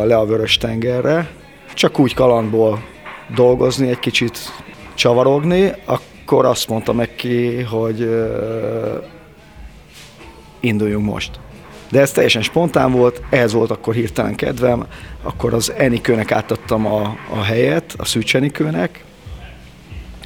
le 0.05 0.17
a 0.17 0.27
Vörös 0.27 0.57
tengerre, 0.57 1.31
csak 1.75 1.99
úgy 1.99 2.15
kalandból 2.15 2.83
dolgozni, 3.35 3.89
egy 3.89 3.99
kicsit 3.99 4.39
csavarogni, 4.95 5.73
akkor 5.85 6.45
azt 6.45 6.69
mondta 6.69 6.93
neki, 6.93 7.63
hogy 7.63 8.01
uh, 8.01 9.05
induljunk 10.61 11.07
most. 11.07 11.41
De 11.91 12.01
ez 12.01 12.13
teljesen 12.13 12.43
spontán 12.43 12.93
volt, 12.93 13.23
ehhez 13.31 13.53
volt 13.53 13.71
akkor 13.71 13.95
hirtelen 13.95 14.35
kedvem, 14.35 14.87
akkor 15.23 15.55
az 15.55 15.73
Enikőnek 15.77 16.33
átadtam 16.33 16.87
a, 16.87 17.17
a 17.31 17.43
helyet, 17.43 17.95
a 17.97 18.05
Szűcs 18.05 18.37
Enikőnek, 18.37 19.05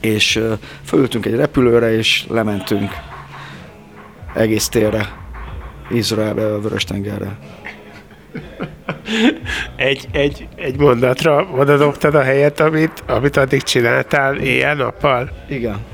és 0.05 0.41
fölültünk 0.85 1.27
egy 1.27 1.35
repülőre, 1.35 1.97
és 1.97 2.25
lementünk 2.29 2.93
egész 4.35 4.69
térre, 4.69 5.09
Izraelbe, 5.91 6.55
a 6.55 6.61
Vörös-tengerre. 6.61 7.37
egy, 9.77 10.09
egy, 10.13 10.49
egy 10.57 10.79
mondatra 10.79 11.49
oda 11.53 11.77
dobtad 11.77 12.15
a 12.15 12.23
helyet, 12.23 12.61
amit, 12.61 13.03
amit 13.07 13.37
addig 13.37 13.63
csináltál 13.63 14.37
éjjel-nappal? 14.37 15.31
Igen. 15.49 15.85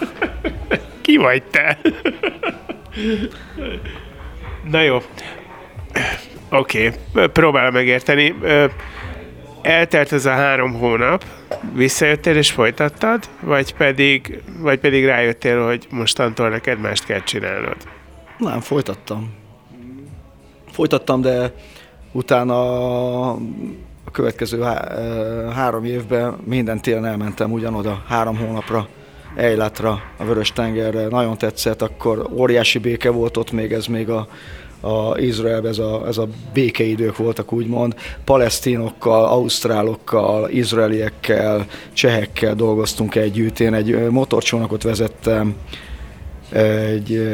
Ki 1.02 1.16
vagy 1.16 1.42
te? 1.42 1.78
Na 4.70 4.80
jó. 4.80 5.02
Oké, 6.50 6.92
okay. 7.12 7.26
próbálom 7.26 7.72
megérteni. 7.72 8.34
Eltelt 9.68 10.12
ez 10.12 10.26
a 10.26 10.30
három 10.30 10.74
hónap, 10.74 11.24
visszajöttél 11.74 12.36
és 12.36 12.50
folytattad, 12.50 13.28
vagy 13.40 13.74
pedig, 13.74 14.42
vagy 14.58 14.78
pedig 14.78 15.04
rájöttél, 15.04 15.64
hogy 15.64 15.86
mostantól 15.90 16.48
neked 16.48 16.80
mást 16.80 17.04
kell 17.04 17.22
csinálnod? 17.22 17.76
Nem, 18.38 18.60
folytattam 18.60 19.46
folytattam, 20.78 21.20
de 21.20 21.52
utána 22.12 23.30
a 24.04 24.10
következő 24.12 24.60
há- 24.60 24.92
három 25.54 25.84
évben 25.84 26.36
minden 26.44 26.80
télen 26.80 27.04
elmentem 27.04 27.52
ugyanoda, 27.52 28.02
három 28.08 28.36
hónapra, 28.36 28.88
Ejlátra, 29.36 30.02
a 30.16 30.24
Vörös 30.24 30.52
tengerre. 30.52 31.08
Nagyon 31.08 31.38
tetszett, 31.38 31.82
akkor 31.82 32.28
óriási 32.32 32.78
béke 32.78 33.10
volt 33.10 33.36
ott 33.36 33.52
még, 33.52 33.72
ez 33.72 33.86
még 33.86 34.08
a, 34.08 34.28
a 34.80 35.18
Izraelben 35.18 35.70
ez 35.70 35.78
a, 35.78 36.04
ez 36.06 36.18
a 36.18 36.28
békeidők 36.52 37.16
voltak 37.16 37.52
úgymond, 37.52 37.94
palesztinokkal, 38.24 39.24
ausztrálokkal, 39.24 40.50
izraeliekkel, 40.50 41.66
csehekkel 41.92 42.54
dolgoztunk 42.54 43.14
együtt. 43.14 43.60
Én 43.60 43.74
egy 43.74 44.08
motorcsónakot 44.10 44.82
vezettem, 44.82 45.54
egy 46.52 47.28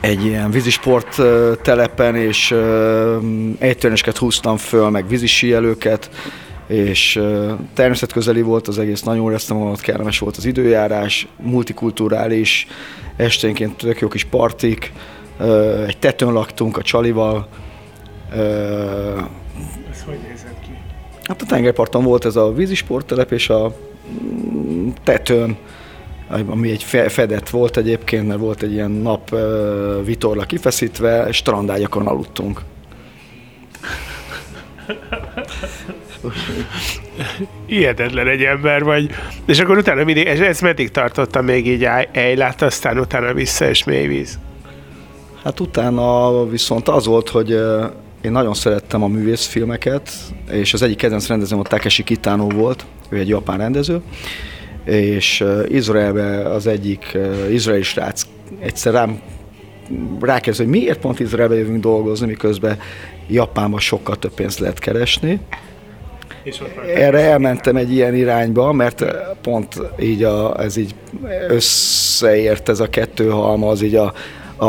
egy 0.00 0.24
ilyen 0.24 0.50
vízisport 0.50 1.22
telepen, 1.62 2.16
és 2.16 2.54
egytörnéseket 3.58 4.16
húztam 4.16 4.56
föl, 4.56 4.90
meg 4.90 5.08
vízisíjelőket, 5.08 6.10
és 6.66 7.20
természetközeli 7.74 8.42
volt 8.42 8.68
az 8.68 8.78
egész, 8.78 9.02
nagyon 9.02 9.28
éreztem 9.28 9.56
magam, 9.56 9.74
kellemes 9.76 10.18
volt 10.18 10.36
az 10.36 10.44
időjárás, 10.44 11.26
multikulturális, 11.42 12.66
esténként 13.16 13.76
tök 13.76 14.00
jó 14.00 14.08
kis 14.08 14.24
partik, 14.24 14.92
egy 15.86 15.98
tetőn 15.98 16.32
laktunk 16.32 16.76
a 16.76 16.82
csalival. 16.82 17.48
Ez 19.90 20.02
hogy 20.06 20.18
nézett 20.28 20.60
ki? 20.62 20.78
Hát 21.22 21.42
a 21.42 21.46
tengerparton 21.46 22.04
volt 22.04 22.24
ez 22.24 22.36
a 22.36 22.52
vízisporttelep, 22.52 23.32
és 23.32 23.48
a 23.48 23.74
mm, 24.22 24.88
tetőn 25.04 25.56
ami 26.46 26.70
egy 26.70 26.82
fedett 27.08 27.50
volt 27.50 27.76
egyébként, 27.76 28.26
mert 28.26 28.38
volt 28.38 28.62
egy 28.62 28.72
ilyen 28.72 28.90
nap 28.90 29.36
vitorla 30.04 30.44
kifeszítve, 30.44 31.32
strandágyakon 31.32 32.06
aludtunk. 32.06 32.60
Hihetetlen 37.66 38.28
egy 38.28 38.42
ember 38.42 38.82
vagy. 38.82 39.10
És 39.46 39.60
akkor 39.60 39.76
utána 39.76 40.04
mindig, 40.04 40.26
és 40.26 40.38
ez 40.38 40.60
meddig 40.60 40.90
tartotta 40.90 41.42
még 41.42 41.66
így 41.66 41.86
Ejlát, 42.12 42.62
aztán 42.62 42.98
utána 42.98 43.32
vissza 43.32 43.68
és 43.68 43.84
mélyvíz? 43.84 44.38
Hát 45.44 45.60
utána 45.60 46.46
viszont 46.46 46.88
az 46.88 47.06
volt, 47.06 47.28
hogy 47.28 47.50
én 48.22 48.32
nagyon 48.32 48.54
szerettem 48.54 49.02
a 49.02 49.06
művészfilmeket, 49.06 50.10
és 50.50 50.74
az 50.74 50.82
egyik 50.82 50.96
kedvenc 50.96 51.26
rendezőm 51.26 51.58
a 51.58 51.62
Takeshi 51.62 52.04
Kitano 52.04 52.48
volt, 52.48 52.84
ő 53.08 53.18
egy 53.18 53.28
japán 53.28 53.58
rendező, 53.58 54.00
és 54.84 55.44
Izraelbe 55.68 56.48
az 56.48 56.66
egyik 56.66 57.18
izraeli 57.50 57.82
srác 57.82 58.22
egyszer 58.60 58.92
rám 58.92 59.20
rákérdez, 60.20 60.56
hogy 60.56 60.66
miért 60.66 60.98
pont 60.98 61.20
Izraelbe 61.20 61.54
jövünk 61.54 61.80
dolgozni, 61.80 62.26
miközben 62.26 62.78
Japánban 63.28 63.80
sokkal 63.80 64.16
több 64.16 64.34
pénzt 64.34 64.58
lehet 64.58 64.78
keresni. 64.78 65.40
Erre 66.94 67.20
elmentem 67.20 67.76
egy 67.76 67.92
ilyen 67.92 68.14
irányba, 68.14 68.72
mert 68.72 69.04
pont 69.42 69.80
így 70.00 70.22
a, 70.22 70.60
ez 70.62 70.76
így 70.76 70.94
összeért 71.48 72.68
ez 72.68 72.80
a 72.80 72.88
kettő 72.88 73.28
halmaz, 73.28 73.82
így 73.82 73.94
a, 73.94 74.12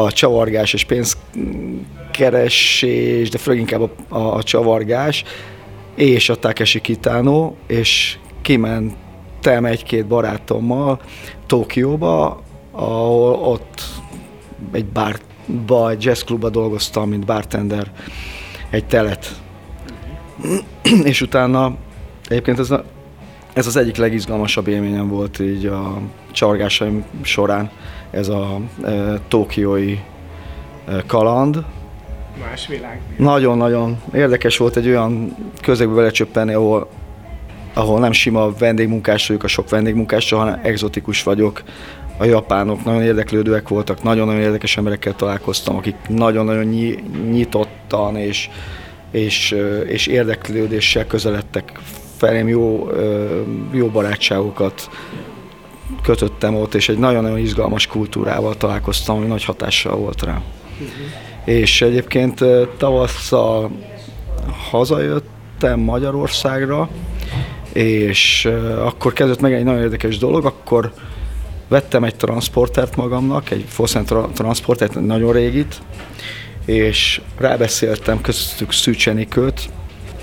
a 0.03 0.11
csavargás 0.11 0.73
és 0.73 0.85
pénzkeresés, 0.85 3.29
de 3.29 3.37
főleg 3.37 3.59
inkább 3.59 3.81
a, 3.81 3.91
a, 4.15 4.35
a 4.35 4.43
csavargás, 4.43 5.23
és 5.95 6.29
a 6.29 6.35
Takeshi 6.35 6.81
Kitano, 6.81 7.53
és 7.67 8.17
kimentem 8.41 9.65
egy-két 9.65 10.07
barátommal 10.07 10.99
Tokióba, 11.45 12.43
ahol 12.71 13.33
ott 13.33 13.81
egy 14.71 14.85
bárba, 14.85 15.89
egy 15.89 16.03
jazzklubba 16.03 16.49
dolgoztam, 16.49 17.09
mint 17.09 17.25
bartender, 17.25 17.91
egy 18.69 18.85
telet. 18.85 19.41
és 21.03 21.21
utána 21.21 21.75
egyébként 22.27 22.59
ez, 22.59 22.71
a, 22.71 22.83
ez 23.55 23.67
az 23.67 23.75
egyik 23.75 23.95
legizgalmasabb 23.95 24.67
élményem 24.67 25.07
volt 25.07 25.39
így 25.39 25.65
a 25.65 25.97
csavargásaim 26.31 27.05
során, 27.21 27.69
ez 28.11 28.27
a 28.27 28.59
e, 28.83 29.19
tokiói 29.27 29.97
e, 30.87 31.03
kaland. 31.07 31.63
Más 32.49 32.67
világ. 32.67 33.01
Nagyon-nagyon 33.17 34.01
érdekes 34.13 34.57
volt 34.57 34.75
egy 34.75 34.87
olyan 34.87 35.35
közegbe 35.61 35.93
belecsöppenni, 35.93 36.53
ahol 36.53 36.87
ahol 37.73 37.99
nem 37.99 38.11
sima 38.11 38.51
vendégmunkás 38.57 39.27
vagyok 39.27 39.43
a 39.43 39.47
sok 39.47 39.69
vendégmunkással, 39.69 40.39
hanem 40.39 40.59
exotikus 40.63 41.23
vagyok. 41.23 41.63
A 42.17 42.25
japánok 42.25 42.83
nagyon 42.83 43.01
érdeklődőek 43.01 43.67
voltak, 43.67 44.03
nagyon-nagyon 44.03 44.41
érdekes 44.41 44.77
emberekkel 44.77 45.15
találkoztam, 45.15 45.75
akik 45.75 45.95
nagyon-nagyon 46.07 46.65
nyitottan 47.29 48.15
és, 48.15 48.49
és, 49.11 49.55
és 49.87 50.07
érdeklődéssel 50.07 51.07
közeledtek 51.07 51.71
felém 52.17 52.47
jó, 52.47 52.89
jó 53.71 53.87
barátságokat 53.87 54.89
kötöttem 56.01 56.55
ott, 56.55 56.73
és 56.73 56.89
egy 56.89 56.97
nagyon-nagyon 56.97 57.39
izgalmas 57.39 57.87
kultúrával 57.87 58.57
találkoztam, 58.57 59.15
ami 59.17 59.25
nagy 59.25 59.43
hatással 59.43 59.95
volt 59.95 60.23
rá. 60.23 60.31
Uh-huh. 60.31 61.55
És 61.55 61.81
egyébként 61.81 62.43
tavasszal 62.77 63.71
hazajöttem 64.69 65.79
Magyarországra, 65.79 66.89
és 67.73 68.49
akkor 68.77 69.13
kezdett 69.13 69.39
meg 69.39 69.53
egy 69.53 69.63
nagyon 69.63 69.81
érdekes 69.81 70.17
dolog, 70.17 70.45
akkor 70.45 70.93
vettem 71.67 72.03
egy 72.03 72.15
transportert 72.15 72.95
magamnak, 72.95 73.51
egy 73.51 73.65
Fossen 73.67 74.05
transportert, 74.33 74.95
egy 74.95 75.05
nagyon 75.05 75.31
régit, 75.31 75.81
és 76.65 77.21
rábeszéltem 77.37 78.21
köztük 78.21 78.71
Szűcsenikőt, 78.71 79.69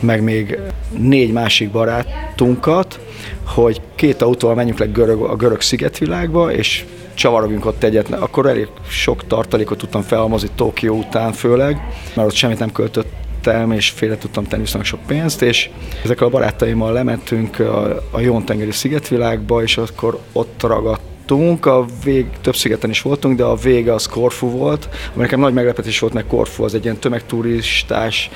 meg 0.03 0.23
még 0.23 0.59
négy 0.99 1.33
másik 1.33 1.71
barátunkat, 1.71 3.01
hogy 3.47 3.81
két 3.95 4.23
autóval 4.23 4.57
menjünk 4.57 4.79
le 4.79 4.87
görög, 4.87 5.23
a 5.23 5.37
görög 5.37 5.61
szigetvilágba, 5.61 6.53
és 6.53 6.85
csavarogjunk 7.15 7.67
ott 7.67 7.83
egyet. 7.83 8.13
Akkor 8.13 8.47
elég 8.47 8.69
sok 8.89 9.27
tartalékot 9.27 9.79
tudtam 9.79 10.03
felhalmozni 10.03 10.49
Tokió 10.55 10.97
után 10.97 11.33
főleg, 11.33 11.81
mert 12.15 12.29
ott 12.29 12.35
semmit 12.35 12.59
nem 12.59 12.73
költött 12.73 13.09
vettem, 13.45 13.73
és 13.73 13.91
félre 13.91 14.19
tudtam 14.19 14.45
tenni 14.45 14.63
viszonylag 14.63 14.87
sok 14.87 15.01
pénzt, 15.07 15.43
és 15.43 15.71
ezekkel 16.05 16.27
a 16.27 16.31
barátaimmal 16.31 16.93
lementünk 16.93 17.59
a, 17.59 18.03
a 18.11 18.21
Jón-tengeri 18.21 18.71
szigetvilágba, 18.71 19.63
és 19.63 19.77
akkor 19.77 20.19
ott 20.33 20.63
ragadt 20.63 21.01
a 21.61 21.85
vég, 22.05 22.27
több 22.41 22.57
szigeten 22.57 22.91
is 22.91 23.03
voltunk, 23.03 23.37
de 23.37 23.45
a 23.45 23.55
vége 23.55 23.95
az 23.95 24.07
Korfu 24.07 24.51
volt, 24.51 24.89
ami 25.15 25.23
nekem 25.23 25.41
nagy 25.41 25.53
meglepetés 25.53 25.99
volt, 25.99 26.13
mert 26.13 26.27
Korfu 26.27 26.65
az 26.65 26.75
egy 26.75 26.85
ilyen 26.85 26.99
tömegturistás, 26.99 28.31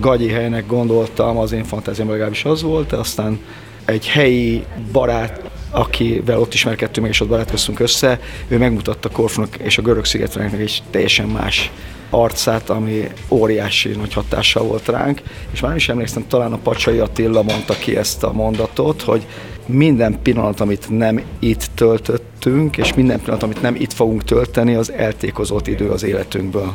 gagyi 0.00 0.28
helynek 0.28 0.66
gondoltam, 0.66 1.36
az 1.36 1.52
én 1.52 1.64
fantáziám 1.64 2.10
legalábbis 2.10 2.44
az 2.44 2.62
volt, 2.62 2.92
aztán 2.92 3.38
egy 3.84 4.06
helyi 4.06 4.64
barát, 4.92 5.50
akivel 5.70 6.40
ott 6.40 6.54
ismerkedtünk 6.54 7.06
meg, 7.06 7.14
és 7.14 7.20
ott 7.20 7.28
barátkoztunk 7.28 7.80
össze, 7.80 8.20
ő 8.48 8.58
megmutatta 8.58 9.08
Korfunak 9.08 9.56
és 9.56 9.78
a 9.78 9.82
görög 9.82 10.04
szigetvilágnak 10.04 10.60
egy 10.60 10.82
teljesen 10.90 11.28
más 11.28 11.70
arcát, 12.10 12.70
ami 12.70 13.08
óriási 13.28 13.88
nagy 13.88 14.12
hatással 14.12 14.62
volt 14.62 14.88
ránk, 14.88 15.22
és 15.50 15.60
már 15.60 15.70
nem 15.70 15.78
is 15.78 15.88
emlékszem, 15.88 16.26
talán 16.26 16.52
a 16.52 16.58
Pacsai 16.58 16.98
Attila 16.98 17.42
mondta 17.42 17.74
ki 17.74 17.96
ezt 17.96 18.22
a 18.22 18.32
mondatot, 18.32 19.02
hogy 19.02 19.26
minden 19.66 20.22
pillanat, 20.22 20.60
amit 20.60 20.86
nem 20.88 21.22
itt 21.38 21.66
töltöttünk, 21.74 22.76
és 22.76 22.94
minden 22.94 23.20
pillanat, 23.20 23.42
amit 23.42 23.62
nem 23.62 23.74
itt 23.74 23.92
fogunk 23.92 24.24
tölteni, 24.24 24.74
az 24.74 24.92
eltékozott 24.92 25.66
idő 25.66 25.90
az 25.90 26.02
életünkből. 26.02 26.74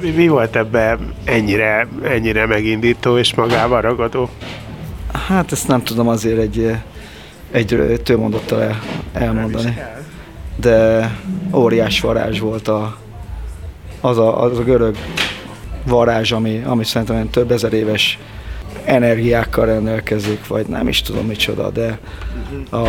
Mi 0.00 0.28
volt 0.28 0.56
ebben 0.56 1.14
ennyire, 1.24 1.86
ennyire 2.02 2.46
megindító 2.46 3.18
és 3.18 3.34
magával 3.34 3.80
ragadó? 3.80 4.28
Hát 5.12 5.52
ezt 5.52 5.68
nem 5.68 5.82
tudom 5.82 6.08
azért 6.08 6.38
egy, 6.38 6.76
egy 7.50 8.00
tőmondottal 8.04 8.80
elmondani. 9.12 9.78
De 10.56 11.10
óriás 11.54 12.00
varázs 12.00 12.40
volt 12.40 12.68
a, 12.68 12.96
az 14.00 14.18
a, 14.18 14.42
az 14.42 14.58
a 14.58 14.62
görög 14.62 14.96
varázs, 15.86 16.32
ami, 16.32 16.62
ami 16.66 16.84
szerintem 16.84 17.30
több 17.30 17.50
ezer 17.50 17.72
éves 17.72 18.18
energiákkal 18.84 19.66
rendelkezik, 19.66 20.46
vagy 20.46 20.66
nem 20.66 20.88
is 20.88 21.02
tudom 21.02 21.26
micsoda, 21.26 21.70
de 21.70 21.98
a, 22.70 22.86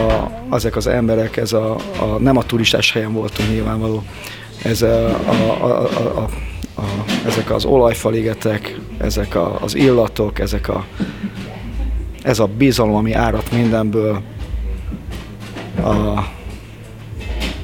ezek 0.51 0.75
az 0.75 0.88
emberek, 0.88 1.38
ez 1.38 1.53
a, 1.53 1.75
a, 1.75 2.05
nem 2.19 2.38
a 2.38 2.43
turistás 2.43 2.91
helyen 2.91 3.13
voltunk 3.13 3.49
nyilvánvaló, 3.49 4.03
ez 4.63 4.81
a, 4.81 5.05
a, 5.08 5.63
a, 5.63 5.81
a, 5.84 6.19
a, 6.19 6.29
ezek 7.26 7.52
az 7.52 7.66
olajfaligetek, 7.66 8.80
ezek 8.98 9.36
a, 9.36 9.62
az 9.62 9.76
illatok, 9.76 10.40
ezek 10.40 10.70
a, 10.70 10.86
ez 12.22 12.40
a 12.40 12.46
bizalom, 12.46 12.96
ami 12.96 13.14
árat 13.14 13.52
mindenből, 13.52 14.22
a, 15.82 15.90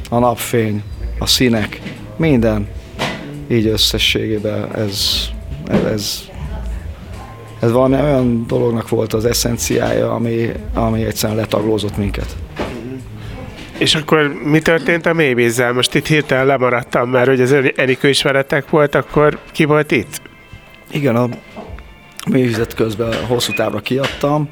a 0.09 0.19
napfény, 0.19 0.83
a 1.19 1.25
színek, 1.25 1.81
minden, 2.15 2.67
így 3.47 3.65
összességében 3.65 4.75
ez, 4.75 5.27
ez, 5.69 6.21
ez 7.59 7.71
valami 7.71 7.93
olyan 7.93 8.45
dolognak 8.47 8.89
volt 8.89 9.13
az 9.13 9.25
eszenciája, 9.25 10.13
ami, 10.13 10.49
ami 10.73 11.03
egyszerűen 11.03 11.37
letaglózott 11.37 11.97
minket. 11.97 12.35
És 13.81 13.95
akkor 13.95 14.33
mi 14.43 14.59
történt 14.59 15.05
a 15.05 15.13
mélyvízzel? 15.13 15.73
Most 15.73 15.95
itt 15.95 16.07
hirtelen 16.07 16.45
lemaradtam, 16.45 17.09
mert 17.09 17.27
hogy 17.27 17.41
az 17.41 17.55
Enikő 17.75 18.09
ismeretek 18.09 18.69
volt, 18.69 18.95
akkor 18.95 19.39
ki 19.51 19.63
volt 19.63 19.91
itt? 19.91 20.21
Igen, 20.91 21.15
a 21.15 21.29
mélyvizet 22.29 22.73
közben 22.73 23.25
hosszú 23.25 23.53
távra 23.53 23.79
kiadtam, 23.79 24.49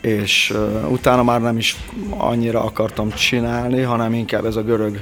és 0.00 0.52
uh, 0.54 0.90
utána 0.90 1.22
már 1.22 1.40
nem 1.40 1.56
is 1.56 1.76
annyira 2.10 2.64
akartam 2.64 3.10
csinálni, 3.10 3.82
hanem 3.82 4.12
inkább 4.12 4.44
ez 4.44 4.56
a 4.56 4.62
görög 4.62 5.00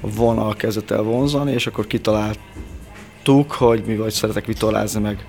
vonal 0.00 0.54
kezdett 0.54 0.90
el 0.90 1.02
vonzani, 1.02 1.52
és 1.52 1.66
akkor 1.66 1.86
kitaláltuk, 1.86 3.52
hogy 3.52 3.82
mi 3.86 3.96
vagy 3.96 4.12
szeretek 4.12 4.46
vitorlázni 4.46 5.00
meg. 5.00 5.24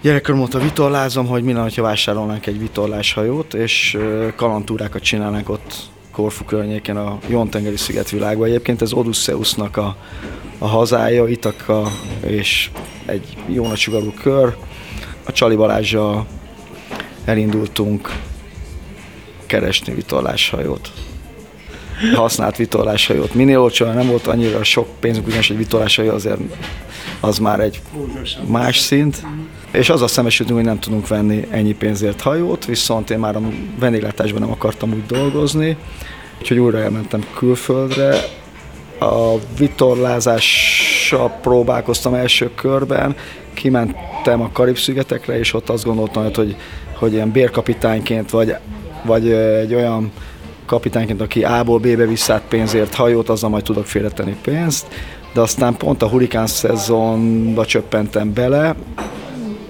Gyerekkor 0.00 0.34
mondta, 0.34 0.58
vitorlázom, 0.58 1.26
hogy 1.26 1.42
minden, 1.42 1.70
ha 1.76 1.82
vásárolnánk 1.82 2.46
egy 2.46 2.58
vitorláshajót, 2.58 3.54
és 3.54 3.98
kalantúrákat 4.36 5.02
csinálnánk 5.02 5.48
ott 5.48 5.90
Korfu 6.12 6.44
környéken 6.44 6.96
a 6.96 7.18
Jontengeri 7.28 7.76
szigetvilágban. 7.76 8.48
Egyébként 8.48 8.82
ez 8.82 8.92
Odysseusnak 8.92 9.76
a, 9.76 9.96
a 10.58 10.66
hazája, 10.66 11.28
Itaka 11.28 11.88
és 12.26 12.70
egy 13.06 13.36
jó 13.46 13.66
nagy 13.66 13.78
sugarú 13.78 14.12
kör. 14.22 14.56
A 15.24 15.32
Csali 15.32 15.56
Balázsjal 15.56 16.26
elindultunk 17.24 18.12
keresni 19.46 19.94
vitorláshajót. 19.94 20.92
használt 22.14 22.56
vitorláshajót. 22.56 23.34
Minél 23.34 23.60
olcsóan 23.60 23.94
nem 23.94 24.06
volt 24.06 24.26
annyira 24.26 24.64
sok 24.64 24.88
pénzünk, 25.00 25.26
ugyanis 25.26 25.50
egy 25.50 25.56
vitorláshajó 25.56 26.10
azért 26.10 26.40
az 27.22 27.38
már 27.38 27.60
egy 27.60 27.82
más 28.46 28.78
szint. 28.78 29.22
És 29.70 29.90
azzal 29.90 30.08
szembesültünk, 30.08 30.58
hogy 30.58 30.68
nem 30.68 30.78
tudunk 30.78 31.08
venni 31.08 31.46
ennyi 31.50 31.74
pénzért 31.74 32.20
hajót, 32.20 32.64
viszont 32.64 33.10
én 33.10 33.18
már 33.18 33.36
a 33.36 33.40
vendéglátásban 33.78 34.40
nem 34.40 34.50
akartam 34.50 34.92
úgy 34.92 35.06
dolgozni, 35.06 35.76
úgyhogy 36.40 36.58
újra 36.58 36.78
elmentem 36.78 37.24
külföldre. 37.36 38.14
A 39.00 39.34
vitorlázással 39.58 41.30
próbálkoztam 41.30 42.14
első 42.14 42.50
körben, 42.54 43.16
kimentem 43.54 44.40
a 44.40 44.50
Karib-szigetekre, 44.52 45.38
és 45.38 45.54
ott 45.54 45.68
azt 45.68 45.84
gondoltam, 45.84 46.28
hogy, 46.34 46.56
hogy 46.98 47.12
ilyen 47.12 47.30
bérkapitányként, 47.30 48.30
vagy, 48.30 48.54
vagy 49.04 49.30
egy 49.30 49.74
olyan 49.74 50.12
kapitányként, 50.66 51.20
aki 51.20 51.44
A-ból 51.44 51.78
B-be 51.78 52.06
visszát 52.06 52.42
pénzért 52.48 52.94
hajót, 52.94 53.28
azzal 53.28 53.50
majd 53.50 53.62
tudok 53.62 53.86
félretenni 53.86 54.36
pénzt, 54.42 54.86
de 55.32 55.40
aztán 55.40 55.76
pont 55.76 56.02
a 56.02 56.08
hurikán 56.08 56.46
szezonba 56.46 57.66
csöppentem 57.66 58.32
bele, 58.32 58.74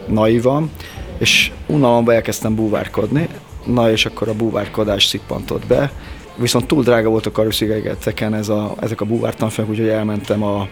naivan, 0.07 0.70
és 1.18 1.53
unalomba 1.66 2.14
elkezdtem 2.14 2.55
búvárkodni, 2.55 3.29
na 3.64 3.90
és 3.90 4.07
akkor 4.07 4.29
a 4.29 4.35
búvárkodás 4.35 5.05
szippantott 5.05 5.66
be, 5.66 5.92
viszont 6.37 6.66
túl 6.66 6.83
drága 6.83 7.09
volt 7.09 7.27
a 7.27 7.33
karuszigegeteken 7.33 8.35
ez 8.35 8.48
a, 8.48 8.75
ezek 8.81 9.01
a 9.01 9.05
búvártanfolyamok, 9.05 9.77
úgyhogy 9.77 9.92
elmentem 9.92 10.42
a 10.42 10.68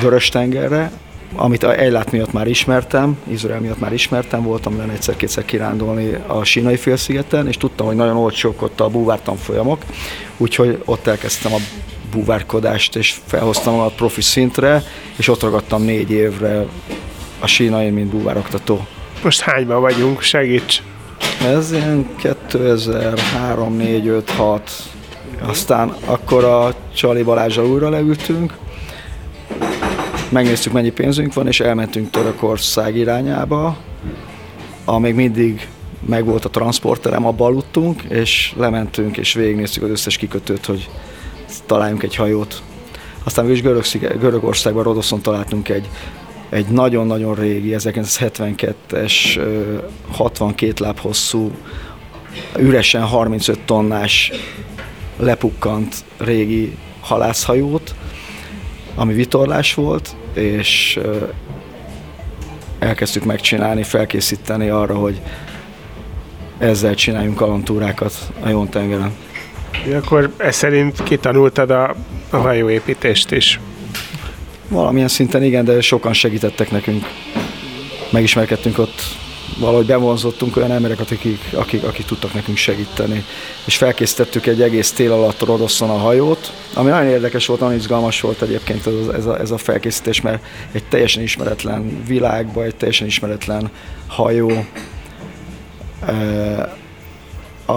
Vörös-tengerre, 0.00 0.90
amit 1.36 1.64
Ejlát 1.64 2.12
miatt 2.12 2.32
már 2.32 2.46
ismertem, 2.46 3.18
Izrael 3.28 3.60
miatt 3.60 3.80
már 3.80 3.92
ismertem, 3.92 4.42
voltam 4.42 4.76
lenne 4.76 4.92
egyszer-kétszer 4.92 5.44
kirándulni 5.44 6.16
a 6.26 6.44
sínai 6.44 6.76
félszigeten, 6.76 7.48
és 7.48 7.56
tudtam, 7.56 7.86
hogy 7.86 7.96
nagyon 7.96 8.16
olcsók 8.16 8.62
ott 8.62 8.80
a 8.80 8.88
búvártanfolyamok, 8.88 9.82
úgyhogy 10.36 10.82
ott 10.84 11.06
elkezdtem 11.06 11.52
a 11.52 11.58
búvárkodást, 12.10 12.96
és 12.96 13.16
felhoztam 13.26 13.78
a 13.78 13.86
profi 13.86 14.20
szintre, 14.20 14.82
és 15.16 15.28
ott 15.28 15.42
ragadtam 15.42 15.82
négy 15.82 16.10
évre 16.10 16.66
a 17.38 17.46
sínai, 17.46 17.90
mint 17.90 18.10
búvároktató. 18.10 18.86
Most 19.22 19.40
hányban 19.40 19.80
vagyunk? 19.80 20.20
Segíts! 20.20 20.82
Ez 21.44 21.72
ilyen 21.72 22.06
2003, 22.16 23.76
4, 23.76 24.06
5, 24.06 24.30
6. 24.30 24.70
Aztán 25.42 25.94
akkor 26.04 26.44
a 26.44 26.74
Csali 26.94 27.22
Balázsa 27.22 27.66
újra 27.66 27.88
leültünk, 27.88 28.54
megnéztük 30.28 30.72
mennyi 30.72 30.90
pénzünk 30.90 31.34
van, 31.34 31.46
és 31.46 31.60
elmentünk 31.60 32.10
Törökország 32.10 32.96
irányába, 32.96 33.76
amíg 34.84 35.14
mindig 35.14 35.68
meg 36.06 36.24
volt 36.24 36.44
a 36.44 36.48
transporterem, 36.48 37.26
abba 37.26 37.44
aludtunk, 37.44 38.02
és 38.02 38.52
lementünk, 38.56 39.16
és 39.16 39.32
végignéztük 39.32 39.82
az 39.82 39.90
összes 39.90 40.16
kikötőt, 40.16 40.66
hogy 40.66 40.88
találjunk 41.66 42.02
egy 42.02 42.14
hajót. 42.14 42.62
Aztán 43.24 43.50
is 43.50 43.62
Görög, 43.62 43.84
Görögországban, 44.18 44.82
Rodoszon 44.82 45.20
találtunk 45.20 45.68
egy 45.68 45.88
egy 46.50 46.66
nagyon-nagyon 46.66 47.34
régi, 47.34 47.74
1972-es, 47.78 49.40
62 50.10 50.72
láb 50.84 50.98
hosszú, 50.98 51.50
üresen 52.58 53.02
35 53.02 53.60
tonnás 53.60 54.32
lepukkant 55.16 55.94
régi 56.18 56.76
halászhajót, 57.00 57.94
ami 58.94 59.14
vitorlás 59.14 59.74
volt, 59.74 60.16
és 60.34 61.00
elkezdtük 62.78 63.24
megcsinálni, 63.24 63.82
felkészíteni 63.82 64.68
arra, 64.68 64.94
hogy 64.94 65.20
ezzel 66.58 66.94
csináljunk 66.94 67.36
kalantúrákat 67.36 68.14
a 68.40 68.48
Jón-tengeren. 69.72 70.02
Akkor 70.02 70.32
ez 70.36 70.56
szerint 70.56 71.02
kitanultad 71.02 71.70
a, 71.70 71.94
a 72.30 72.36
hajóépítést 72.36 73.30
is? 73.30 73.60
Valamilyen 74.68 75.08
szinten 75.08 75.42
igen, 75.42 75.64
de 75.64 75.80
sokan 75.80 76.12
segítettek 76.12 76.70
nekünk. 76.70 77.04
Megismerkedtünk 78.10 78.78
ott, 78.78 79.02
valahogy 79.58 79.86
bevonzottunk 79.86 80.56
olyan 80.56 80.70
emberek, 80.70 81.00
akik, 81.00 81.40
akik, 81.52 81.84
akik 81.84 82.06
tudtak 82.06 82.34
nekünk 82.34 82.56
segíteni. 82.56 83.24
És 83.64 83.76
felkészítettük 83.76 84.46
egy 84.46 84.62
egész 84.62 84.92
tél 84.92 85.12
alatt 85.12 85.44
Rodoszon 85.44 85.90
a 85.90 85.96
hajót, 85.96 86.52
ami 86.74 86.90
nagyon 86.90 87.10
érdekes 87.10 87.46
volt, 87.46 87.60
nagyon 87.60 87.76
izgalmas 87.76 88.20
volt 88.20 88.42
egyébként 88.42 88.86
ez, 88.86 89.06
ez, 89.14 89.26
a, 89.26 89.40
ez 89.40 89.50
a 89.50 89.58
felkészítés, 89.58 90.20
mert 90.20 90.44
egy 90.72 90.84
teljesen 90.84 91.22
ismeretlen 91.22 92.04
világban, 92.06 92.64
egy 92.64 92.76
teljesen 92.76 93.06
ismeretlen 93.06 93.70
hajó, 94.06 94.64
a, 97.66 97.72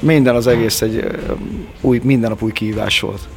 minden 0.00 0.34
az 0.34 0.46
egész 0.46 0.82
egy 0.82 1.04
új, 1.80 2.00
minden 2.02 2.30
nap 2.30 2.42
új 2.42 2.52
kihívás 2.52 3.00
volt 3.00 3.28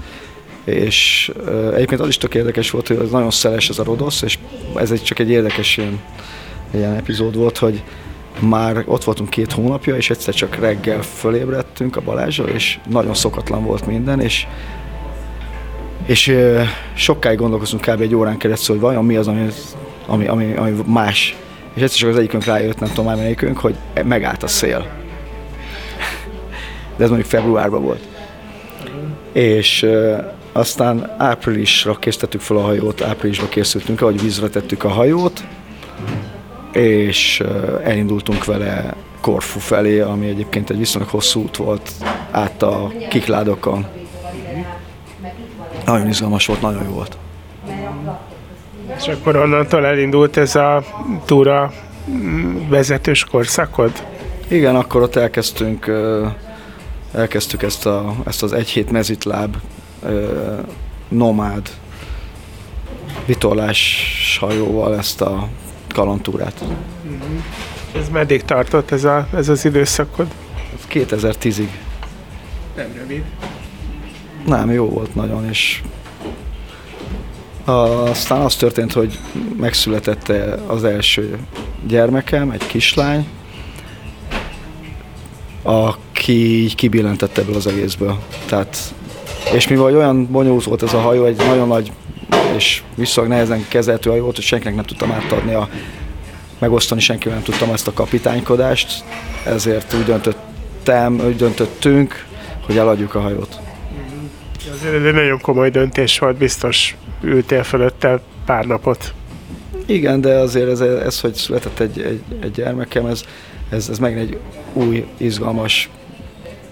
és 0.63 1.31
egyébként 1.73 2.01
az 2.01 2.07
is 2.07 2.17
tök 2.17 2.35
érdekes 2.35 2.71
volt, 2.71 2.87
hogy 2.87 3.07
nagyon 3.11 3.31
szeles 3.31 3.69
ez 3.69 3.79
a 3.79 3.83
Rodosz, 3.83 4.21
és 4.21 4.39
ez 4.75 4.91
egy 4.91 5.03
csak 5.03 5.19
egy 5.19 5.29
érdekes 5.29 5.77
ilyen, 5.77 5.99
ilyen 6.73 6.93
epizód 6.93 7.35
volt, 7.35 7.57
hogy 7.57 7.83
már 8.39 8.83
ott 8.85 9.03
voltunk 9.03 9.29
két 9.29 9.51
hónapja, 9.51 9.95
és 9.95 10.09
egyszer 10.09 10.33
csak 10.33 10.55
reggel 10.55 11.01
fölébredtünk 11.01 11.95
a 11.95 12.01
Balázsra, 12.01 12.43
és 12.43 12.79
nagyon 12.89 13.13
szokatlan 13.13 13.63
volt 13.63 13.85
minden, 13.85 14.21
és 14.21 14.45
és 16.05 16.35
sokáig 16.93 17.37
gondolkoztunk 17.37 17.81
kb. 17.81 18.01
egy 18.01 18.15
órán 18.15 18.37
keresztül, 18.37 18.75
hogy 18.75 18.83
vajon 18.83 19.05
mi 19.05 19.15
az, 19.15 19.27
ami, 19.27 19.47
ami, 20.05 20.27
ami, 20.27 20.53
ami 20.55 20.83
más. 20.85 21.35
És 21.73 21.81
egyszer 21.81 21.99
csak 21.99 22.09
az 22.09 22.17
egyikünk 22.17 22.43
rájött, 22.43 22.79
nem 22.79 22.89
tudom 22.89 23.05
már 23.05 23.15
melyikünk, 23.15 23.57
hogy 23.57 23.75
megállt 24.03 24.43
a 24.43 24.47
szél. 24.47 25.02
De 26.95 27.03
ez 27.03 27.09
mondjuk 27.09 27.29
februárban 27.29 27.81
volt. 27.81 28.07
És 29.31 29.87
aztán 30.51 31.15
áprilisra 31.17 31.95
készítettük 31.95 32.41
fel 32.41 32.57
a 32.57 32.61
hajót, 32.61 33.01
áprilisra 33.01 33.49
készültünk, 33.49 34.01
ahogy 34.01 34.21
vízre 34.21 34.47
tettük 34.47 34.83
a 34.83 34.89
hajót, 34.89 35.43
és 36.71 37.43
elindultunk 37.83 38.45
vele 38.45 38.93
Korfu 39.21 39.59
felé, 39.59 39.99
ami 39.99 40.27
egyébként 40.27 40.69
egy 40.69 40.77
viszonylag 40.77 41.09
hosszú 41.09 41.41
út 41.41 41.57
volt 41.57 41.91
át 42.31 42.61
a 42.61 42.91
kikládokon. 43.09 43.85
Nagyon 45.85 46.07
izgalmas 46.07 46.45
volt, 46.45 46.61
nagyon 46.61 46.83
jó 46.83 46.91
volt. 46.91 47.17
És 48.97 49.07
akkor 49.07 49.35
onnantól 49.35 49.85
elindult 49.85 50.37
ez 50.37 50.55
a 50.55 50.83
túra 51.25 51.73
vezetős 52.69 53.23
korszakod? 53.23 53.91
Igen, 54.47 54.75
akkor 54.75 55.01
ott 55.01 55.15
elkezdtünk, 55.15 55.91
elkezdtük 57.13 57.63
ezt, 57.63 57.85
a, 57.85 58.15
ezt 58.25 58.43
az 58.43 58.53
egy 58.53 58.69
hét 58.69 58.91
mezitláb 58.91 59.57
nomád 61.07 61.69
vitorlás 63.25 64.37
hajóval 64.39 64.97
ezt 64.97 65.21
a 65.21 65.47
kalantúrát. 65.93 66.63
Mm-hmm. 67.07 67.37
Ez 67.95 68.09
meddig 68.09 68.43
tartott 68.43 68.91
ez, 68.91 69.03
a, 69.03 69.27
ez 69.35 69.49
az 69.49 69.65
időszakod? 69.65 70.27
2010-ig. 70.91 71.69
Nem 72.75 72.93
rövid. 72.95 73.23
Nem, 74.45 74.71
jó 74.71 74.89
volt 74.89 75.15
nagyon, 75.15 75.49
és 75.49 75.81
aztán 77.65 78.41
az 78.41 78.55
történt, 78.55 78.93
hogy 78.93 79.19
megszületett 79.57 80.31
az 80.67 80.83
első 80.83 81.39
gyermekem, 81.87 82.51
egy 82.51 82.65
kislány, 82.65 83.27
aki 86.23 86.61
így 86.61 86.75
kibillentett 86.75 87.37
ebből 87.37 87.55
az 87.55 87.67
egészből. 87.67 88.19
Tehát 88.45 88.77
és 89.53 89.67
mivel 89.67 89.83
olyan 89.83 90.31
bonyolult 90.31 90.63
volt 90.63 90.83
ez 90.83 90.93
a 90.93 90.99
hajó, 90.99 91.25
egy 91.25 91.35
nagyon 91.37 91.67
nagy 91.67 91.91
és 92.55 92.83
viszonylag 92.95 93.33
nehezen 93.33 93.65
kezelhető 93.67 94.09
hajó 94.09 94.23
volt, 94.23 94.35
hogy 94.35 94.43
senkinek 94.43 94.75
nem 94.75 94.83
tudtam 94.83 95.11
átadni 95.11 95.53
a 95.53 95.69
megosztani 96.59 97.01
senkivel 97.01 97.33
nem 97.33 97.43
tudtam 97.43 97.69
ezt 97.69 97.87
a 97.87 97.93
kapitánykodást, 97.93 99.03
ezért 99.45 99.93
úgy 99.93 100.03
döntöttem, 100.03 101.19
úgy 101.25 101.35
döntöttünk, 101.35 102.25
hogy 102.65 102.77
eladjuk 102.77 103.15
a 103.15 103.19
hajót. 103.19 103.59
Azért 104.73 104.93
ez 104.93 105.03
egy 105.03 105.13
nagyon 105.13 105.41
komoly 105.41 105.69
döntés 105.69 106.19
volt, 106.19 106.37
biztos 106.37 106.95
ültél 107.21 107.63
fölötte 107.63 108.19
pár 108.45 108.65
napot. 108.65 109.13
Igen, 109.85 110.21
de 110.21 110.33
azért 110.33 110.69
ez, 110.69 110.79
ez 110.79 111.19
hogy 111.19 111.33
született 111.33 111.79
egy, 111.79 112.01
egy, 112.01 112.21
egy 112.41 112.51
gyermekem, 112.51 113.05
ez, 113.05 113.23
ez, 113.69 113.89
ez 113.89 113.99
megint 113.99 114.19
egy 114.19 114.37
új, 114.73 115.05
izgalmas 115.17 115.89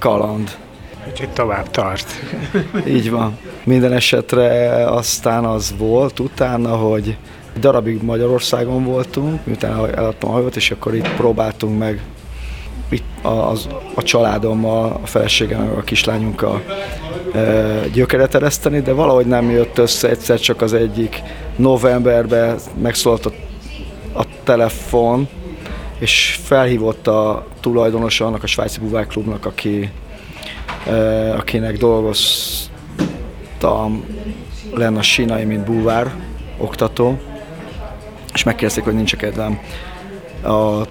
kaland. 0.01 0.57
Kicsit 1.05 1.29
tovább 1.29 1.71
tart. 1.71 2.07
Így 2.87 3.09
van. 3.09 3.37
Minden 3.63 3.93
esetre 3.93 4.85
aztán 4.85 5.45
az 5.45 5.73
volt 5.77 6.19
utána, 6.19 6.75
hogy 6.75 7.17
darabig 7.59 8.03
Magyarországon 8.03 8.83
voltunk, 8.83 9.45
miután 9.45 9.95
eladtam 9.95 10.29
a 10.29 10.33
hajót, 10.33 10.55
és 10.55 10.71
akkor 10.71 10.95
itt 10.95 11.15
próbáltunk 11.15 11.77
meg 11.77 12.01
itt 12.89 13.25
a, 13.25 13.49
az, 13.49 13.67
a 13.95 14.03
családommal, 14.03 14.99
a 15.03 15.07
feleségemmel, 15.07 15.75
a 15.77 15.81
kislányunkkal 15.81 16.63
e, 17.33 17.87
gyökeret 17.93 18.35
ereszteni, 18.35 18.81
de 18.81 18.93
valahogy 18.93 19.25
nem 19.25 19.49
jött 19.49 19.77
össze, 19.77 20.09
egyszer 20.09 20.39
csak 20.39 20.61
az 20.61 20.73
egyik 20.73 21.21
novemberben 21.55 22.57
megszólalt 22.81 23.25
a, 23.25 23.31
a 24.19 24.25
telefon, 24.43 25.27
és 26.01 26.39
felhívott 26.43 27.07
a 27.07 27.47
tulajdonosa 27.59 28.25
annak 28.25 28.43
a 28.43 28.47
svájci 28.47 28.79
buvárklubnak, 28.79 29.45
aki 29.45 29.91
akinek 31.37 31.77
dolgoztam 31.77 32.75
lenne 34.73 34.99
a 34.99 35.01
Sinai, 35.01 35.43
mint 35.43 35.65
búvár 35.65 36.13
oktató, 36.57 37.19
és 38.33 38.43
megkérdezték, 38.43 38.83
hogy 38.83 38.93
nincs 38.93 39.15
kedvem 39.15 39.59
a, 40.43 40.81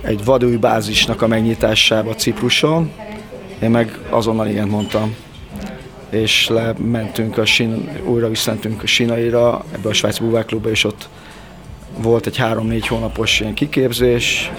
egy 0.00 0.24
vadúj 0.24 0.56
bázisnak 0.56 1.22
a 1.22 1.26
megnyitásába 1.26 2.14
Cipruson, 2.14 2.92
én 3.62 3.70
meg 3.70 3.98
azonnal 4.10 4.46
igen 4.46 4.68
mondtam. 4.68 5.14
És 6.10 6.48
lementünk 6.48 7.38
a 7.38 7.44
Sin, 7.44 7.90
újra 8.04 8.28
visszamentünk 8.28 8.82
a 8.82 8.86
Sinaira, 8.86 9.64
ebbe 9.74 9.88
a 9.88 9.92
Svájci 9.92 10.22
Búvárklubba, 10.22 10.70
és 10.70 10.84
ott 10.84 11.08
volt 12.02 12.26
egy 12.26 12.36
három-négy 12.36 12.86
hónapos 12.86 13.40
ilyen 13.40 13.54
kiképzés, 13.54 14.50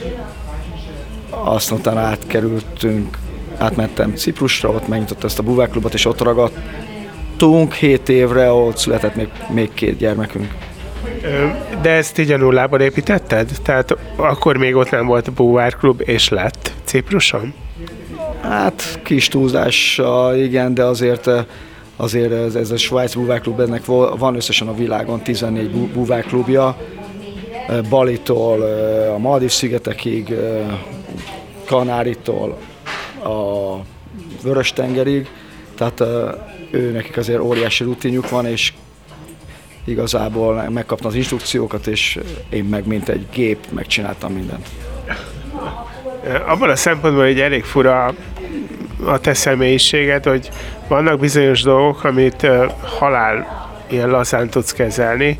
azt 1.30 1.71
utána 1.71 1.99
átkerültünk, 1.99 3.17
átmentem 3.58 4.15
Ciprusra, 4.15 4.69
ott 4.69 4.88
megnyitott 4.88 5.23
ezt 5.23 5.39
a 5.39 5.43
búvárklubot, 5.43 5.93
és 5.93 6.06
ott 6.06 6.21
ragadtunk 6.21 7.73
hét 7.73 8.10
évre, 8.10 8.52
ott 8.52 8.78
született 8.78 9.15
még, 9.15 9.28
még 9.49 9.73
két 9.73 9.97
gyermekünk. 9.97 10.54
De 11.82 11.89
ezt 11.89 12.17
így 12.19 12.32
a 12.32 12.38
nullából 12.38 12.80
építetted? 12.80 13.49
Tehát 13.63 13.97
akkor 14.15 14.58
még 14.58 14.75
ott 14.75 14.89
nem 14.89 15.06
volt 15.06 15.28
a 15.28 15.32
búvárklub, 15.32 16.02
és 16.06 16.30
lett 16.30 16.71
Cipruson? 16.84 17.54
Hát 18.41 18.99
kis 19.04 19.28
túlzással, 19.28 20.36
igen, 20.36 20.73
de 20.73 20.84
azért 20.84 21.30
azért 21.95 22.32
ez, 22.32 22.56
ez 22.56 22.71
a 22.71 22.78
Svájc 22.78 23.13
búvárklub, 23.13 23.60
ennek 23.60 23.86
van 24.17 24.36
összesen 24.36 24.67
a 24.67 24.75
világon 24.75 25.21
14 25.21 25.69
búvárklubja, 25.69 26.78
Balitól 27.90 28.62
a 29.14 29.18
Maldív 29.18 29.50
szigetekig, 29.50 30.34
Kanáritól 31.66 32.58
a 33.24 33.76
Vörös-tengerig, 34.44 35.28
tehát 35.78 36.04
ő 36.72 36.92
nekik 36.92 37.18
azért 37.18 37.40
óriási 37.40 37.84
rutinjuk 37.84 38.30
van, 38.30 38.46
és 38.46 38.74
igazából 39.86 40.70
megkaptam 40.70 41.08
az 41.08 41.16
instrukciókat, 41.16 41.88
és 41.88 42.20
én 42.50 42.64
meg 42.64 42.88
mint 42.88 43.10
egy 43.10 43.26
gép 43.34 43.58
megcsináltam 43.72 44.34
mindent. 44.34 44.68
Abban 46.48 46.70
a 46.70 46.76
szempontból, 46.76 47.26
hogy 47.26 47.40
elég 47.40 47.64
fura 47.64 48.14
a 49.06 49.20
te 49.20 49.34
személyiséged, 49.34 50.24
hogy 50.24 50.50
vannak 50.88 51.20
bizonyos 51.20 51.62
dolgok, 51.62 52.04
amit 52.04 52.48
halál 53.00 53.68
ilyen 53.88 54.10
lazán 54.10 54.50
tudsz 54.50 54.74
kezelni, 54.74 55.40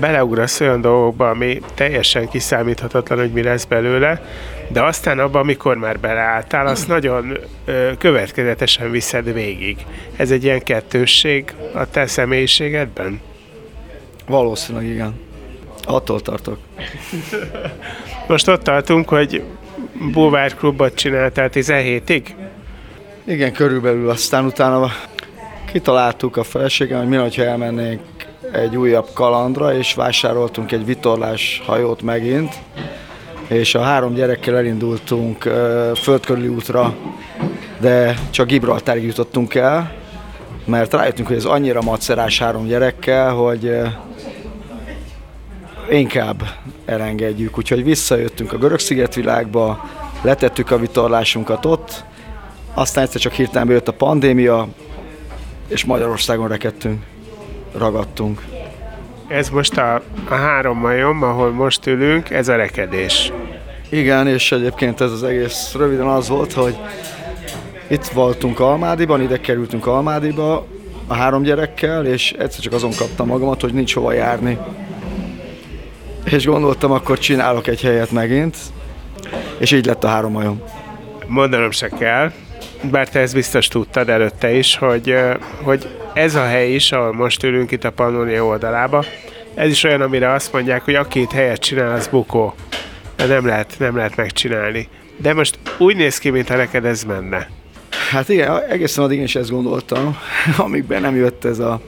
beleugrasz 0.00 0.60
olyan 0.60 0.80
dolgokba, 0.80 1.30
ami 1.30 1.60
teljesen 1.74 2.28
kiszámíthatatlan, 2.28 3.18
hogy 3.18 3.32
mi 3.32 3.42
lesz 3.42 3.64
belőle, 3.64 4.22
de 4.68 4.82
aztán 4.82 5.18
abban, 5.18 5.40
amikor 5.42 5.76
már 5.76 6.00
beleálltál, 6.00 6.66
azt 6.66 6.88
nagyon 6.88 7.38
ö, 7.64 7.90
következetesen 7.98 8.90
viszed 8.90 9.32
végig. 9.32 9.86
Ez 10.16 10.30
egy 10.30 10.44
ilyen 10.44 10.62
kettősség 10.62 11.54
a 11.74 11.90
te 11.90 12.06
személyiségedben? 12.06 13.20
Valószínűleg 14.26 14.88
igen. 14.88 15.14
Attól 15.84 16.20
tartok. 16.20 16.58
Most 18.28 18.48
ott 18.48 18.62
tartunk, 18.62 19.08
hogy 19.08 19.42
Búvár 20.12 20.54
klubot 20.54 20.94
csináltál 20.94 21.50
17-ig? 21.52 22.22
Igen, 23.24 23.52
körülbelül. 23.52 24.10
Aztán 24.10 24.44
utána 24.44 24.90
kitaláltuk 25.72 26.36
a 26.36 26.42
feleségem, 26.42 26.98
hogy 26.98 27.08
mi, 27.08 27.16
ha 27.16 27.42
elmennénk 27.42 28.00
egy 28.52 28.76
újabb 28.76 29.08
kalandra, 29.12 29.74
és 29.74 29.94
vásároltunk 29.94 30.72
egy 30.72 30.84
vitorlás 30.84 31.62
hajót 31.66 32.02
megint, 32.02 32.54
és 33.48 33.74
a 33.74 33.80
három 33.80 34.14
gyerekkel 34.14 34.56
elindultunk 34.56 35.42
földkörüli 35.94 36.48
útra, 36.48 36.94
de 37.80 38.18
csak 38.30 38.46
Gibraltárig 38.46 39.04
jutottunk 39.04 39.54
el, 39.54 39.92
mert 40.64 40.92
rájöttünk, 40.92 41.28
hogy 41.28 41.36
ez 41.36 41.44
annyira 41.44 41.82
macerás 41.82 42.38
három 42.38 42.66
gyerekkel, 42.66 43.32
hogy 43.32 43.76
inkább 45.90 46.42
elengedjük. 46.84 47.58
Úgyhogy 47.58 47.84
visszajöttünk 47.84 48.52
a 48.52 48.58
görög 48.58 48.78
szigetvilágba, 48.78 49.88
letettük 50.22 50.70
a 50.70 50.78
vitorlásunkat 50.78 51.64
ott, 51.64 52.04
aztán 52.74 53.04
egyszer 53.04 53.20
csak 53.20 53.32
hirtelen 53.32 53.66
bejött 53.66 53.88
a 53.88 53.92
pandémia, 53.92 54.68
és 55.68 55.84
Magyarországon 55.84 56.48
rekedtünk, 56.48 57.02
ragadtunk. 57.78 58.42
Ez 59.28 59.48
most 59.48 59.76
a, 59.78 60.02
a 60.28 60.34
három 60.34 60.78
majom, 60.78 61.22
ahol 61.22 61.50
most 61.50 61.86
ülünk, 61.86 62.30
ez 62.30 62.48
a 62.48 62.56
rekedés. 62.56 63.32
Igen, 63.88 64.26
és 64.26 64.52
egyébként 64.52 65.00
ez 65.00 65.10
az 65.10 65.22
egész 65.22 65.74
röviden 65.78 66.06
az 66.06 66.28
volt, 66.28 66.52
hogy 66.52 66.76
itt 67.88 68.04
voltunk 68.04 68.60
Almádiban, 68.60 69.20
ide 69.20 69.40
kerültünk 69.40 69.86
Almádiba 69.86 70.66
a 71.06 71.14
három 71.14 71.42
gyerekkel, 71.42 72.06
és 72.06 72.32
egyszer 72.38 72.60
csak 72.60 72.72
azon 72.72 72.92
kaptam 72.96 73.26
magamat, 73.26 73.60
hogy 73.60 73.72
nincs 73.72 73.94
hova 73.94 74.12
járni. 74.12 74.58
És 76.24 76.46
gondoltam, 76.46 76.90
akkor 76.90 77.18
csinálok 77.18 77.66
egy 77.66 77.80
helyet 77.80 78.10
megint, 78.10 78.56
és 79.58 79.72
így 79.72 79.86
lett 79.86 80.04
a 80.04 80.08
három 80.08 80.32
majom. 80.32 80.62
Mondanom 81.26 81.70
se 81.70 81.88
kell, 81.88 82.32
bár 82.82 83.08
te 83.08 83.20
ezt 83.20 83.34
biztos 83.34 83.68
tudtad 83.68 84.08
előtte 84.08 84.52
is, 84.52 84.76
hogy, 84.76 85.14
hogy 85.62 85.88
ez 86.14 86.34
a 86.34 86.46
hely 86.46 86.74
is, 86.74 86.92
ahol 86.92 87.12
most 87.12 87.42
ülünk 87.42 87.70
itt 87.70 87.84
a 87.84 87.90
Pannonia 87.90 88.44
oldalába, 88.44 89.04
ez 89.54 89.70
is 89.70 89.84
olyan, 89.84 90.00
amire 90.00 90.32
azt 90.32 90.52
mondják, 90.52 90.84
hogy 90.84 90.94
aki 90.94 91.20
itt 91.20 91.32
helyet 91.32 91.60
csinál, 91.60 91.94
az 91.94 92.06
bukó. 92.06 92.54
De 93.16 93.26
nem 93.26 93.46
lehet, 93.46 93.74
nem 93.78 93.96
lehet 93.96 94.16
megcsinálni. 94.16 94.88
De 95.16 95.34
most 95.34 95.58
úgy 95.78 95.96
néz 95.96 96.18
ki, 96.18 96.30
mintha 96.30 96.56
neked 96.56 96.84
ez 96.84 97.02
menne. 97.02 97.48
Hát 98.10 98.28
igen, 98.28 98.62
egészen 98.62 99.04
addig 99.04 99.20
is 99.20 99.34
ezt 99.34 99.50
gondoltam, 99.50 100.16
amikben 100.56 101.00
nem 101.00 101.16
jött 101.16 101.44
ez 101.44 101.58
a 101.58 101.80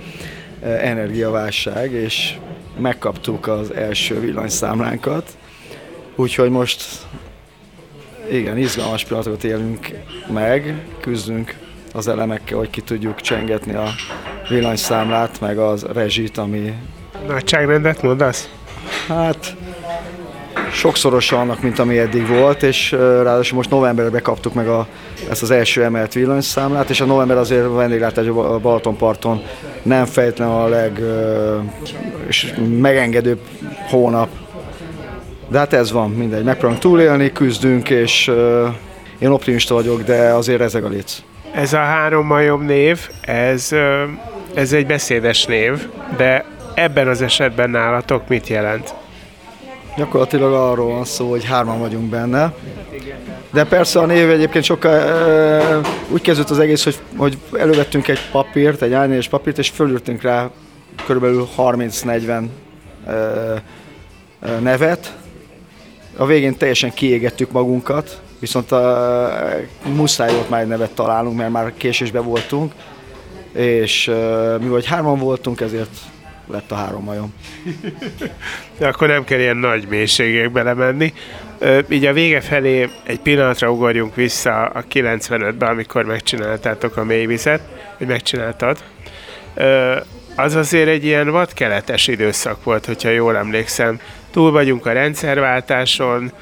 energiaválság, 0.62 1.92
és 1.92 2.35
megkaptuk 2.79 3.46
az 3.46 3.75
első 3.75 4.20
villanyszámlánkat. 4.20 5.37
Úgyhogy 6.14 6.51
most 6.51 6.85
igen, 8.31 8.59
izgalmas 8.59 9.05
pillanatokat 9.05 9.45
élünk 9.45 9.89
meg, 10.33 10.87
küzdünk 11.01 11.55
az 11.93 12.09
elemekkel, 12.09 12.59
hogy 12.59 12.71
ki 12.71 12.81
tudjuk 12.81 13.21
csengetni 13.21 13.75
a 13.75 13.89
villanyszámlát, 14.49 15.41
meg 15.41 15.59
az 15.59 15.83
rezsit, 15.93 16.39
ami... 16.39 16.73
Nagyságrendet 17.27 18.03
mondasz? 18.03 18.49
Hát 19.09 19.57
sokszorosan 20.73 21.39
annak, 21.39 21.62
mint 21.62 21.79
ami 21.79 21.99
eddig 21.99 22.27
volt, 22.27 22.62
és 22.62 22.93
ráadásul 22.93 23.57
most 23.57 23.71
novemberben 23.71 24.23
kaptuk 24.23 24.55
meg 24.55 24.69
a, 24.69 24.87
ezt 25.31 25.43
az 25.43 25.51
első 25.51 25.85
emelt 25.85 26.12
villanyszámlát, 26.12 26.91
és 26.91 27.01
a 27.01 27.05
november 27.05 27.37
azért 27.37 27.65
a 27.65 27.73
vendéglátás 27.73 28.27
a 28.27 28.59
Balatonparton 28.59 29.43
nem 29.83 30.05
fejtlen 30.05 30.49
a 30.49 30.69
leg 30.69 31.01
és 32.27 32.55
megengedőbb 32.81 33.41
hónap. 33.89 34.29
De 35.48 35.59
hát 35.59 35.72
ez 35.72 35.92
van, 35.92 36.11
mindegy, 36.11 36.44
megpróbálunk 36.44 36.82
túlélni, 36.82 37.32
küzdünk, 37.32 37.90
és 37.90 38.28
uh, 38.28 38.66
én 39.18 39.28
optimista 39.28 39.74
vagyok, 39.74 40.02
de 40.02 40.32
azért 40.32 40.61
ezek 40.61 40.85
a 40.85 40.88
léc. 40.88 41.22
Ez 41.54 41.72
a 41.72 41.78
három 41.78 42.26
majom 42.26 42.64
név, 42.64 43.09
ez, 43.20 43.72
ez 44.54 44.72
egy 44.72 44.87
beszédes 44.87 45.44
név, 45.44 45.88
de 46.16 46.44
ebben 46.74 47.09
az 47.09 47.22
esetben 47.22 47.70
nálatok 47.70 48.28
mit 48.28 48.48
jelent? 48.48 48.94
Gyakorlatilag 49.96 50.52
arról 50.52 50.92
van 50.92 51.04
szó, 51.04 51.30
hogy 51.30 51.44
hárman 51.44 51.78
vagyunk 51.78 52.11
benne. 52.11 52.54
De 53.52 53.64
persze 53.64 53.98
a 53.98 54.06
név 54.06 54.30
egyébként 54.30 54.64
sokkal 54.64 54.92
e, 54.92 55.80
úgy 56.09 56.20
kezdődött 56.20 56.50
az 56.50 56.59
egész, 56.59 56.85
hogy, 56.85 56.98
hogy 57.16 57.38
elővettünk 57.59 58.09
egy 58.09 58.20
papírt, 58.30 58.82
egy 58.82 58.92
a 58.92 59.06
papírt, 59.30 59.59
és 59.59 59.68
fölültünk 59.68 60.22
rá 60.22 60.50
körülbelül 61.06 61.48
30-40 61.56 62.44
e, 63.06 63.12
e, 63.12 64.59
nevet. 64.61 65.16
A 66.16 66.26
végén 66.26 66.57
teljesen 66.57 66.94
kiégettük 66.94 67.50
magunkat, 67.52 68.20
viszont 68.38 68.72
a, 68.72 69.38
muszáj 69.94 70.33
volt 70.33 70.50
már 70.50 70.61
egy 70.61 70.68
nevet 70.68 70.90
találnunk, 70.90 71.37
mert 71.37 71.50
már 71.50 71.72
késésben 71.76 72.24
voltunk, 72.24 72.72
és 73.52 74.11
mi 74.61 74.68
vagy 74.68 74.87
hárman 74.87 75.18
voltunk, 75.18 75.61
ezért 75.61 75.96
lett 76.46 76.70
a 76.70 76.74
három 76.74 77.05
majom. 77.05 77.35
De 78.79 78.87
akkor 78.87 79.09
nem 79.09 79.24
kell 79.24 79.38
ilyen 79.38 79.57
nagy 79.57 79.87
mélységekbe 79.88 80.62
belemenni. 80.62 81.12
Így 81.88 82.05
a 82.05 82.12
vége 82.12 82.40
felé 82.40 82.88
egy 83.02 83.20
pillanatra 83.20 83.70
ugorjunk 83.70 84.14
vissza 84.14 84.64
a 84.64 84.85
95-ben, 84.92 85.68
amikor 85.68 86.05
megcsináltátok 86.05 86.96
a 86.96 87.05
mélyvizet, 87.05 87.61
vagy 87.98 88.07
megcsináltad. 88.09 88.79
Az 90.37 90.55
azért 90.55 90.88
egy 90.88 91.05
ilyen 91.05 91.31
vadkeletes 91.31 92.09
időszak 92.09 92.64
volt, 92.64 92.87
hogyha 92.87 93.09
jól 93.09 93.37
emlékszem. 93.37 94.00
Túl 94.37 94.51
vagyunk 94.51 94.87
a 94.87 94.92
rendszerváltáson, 94.92 96.33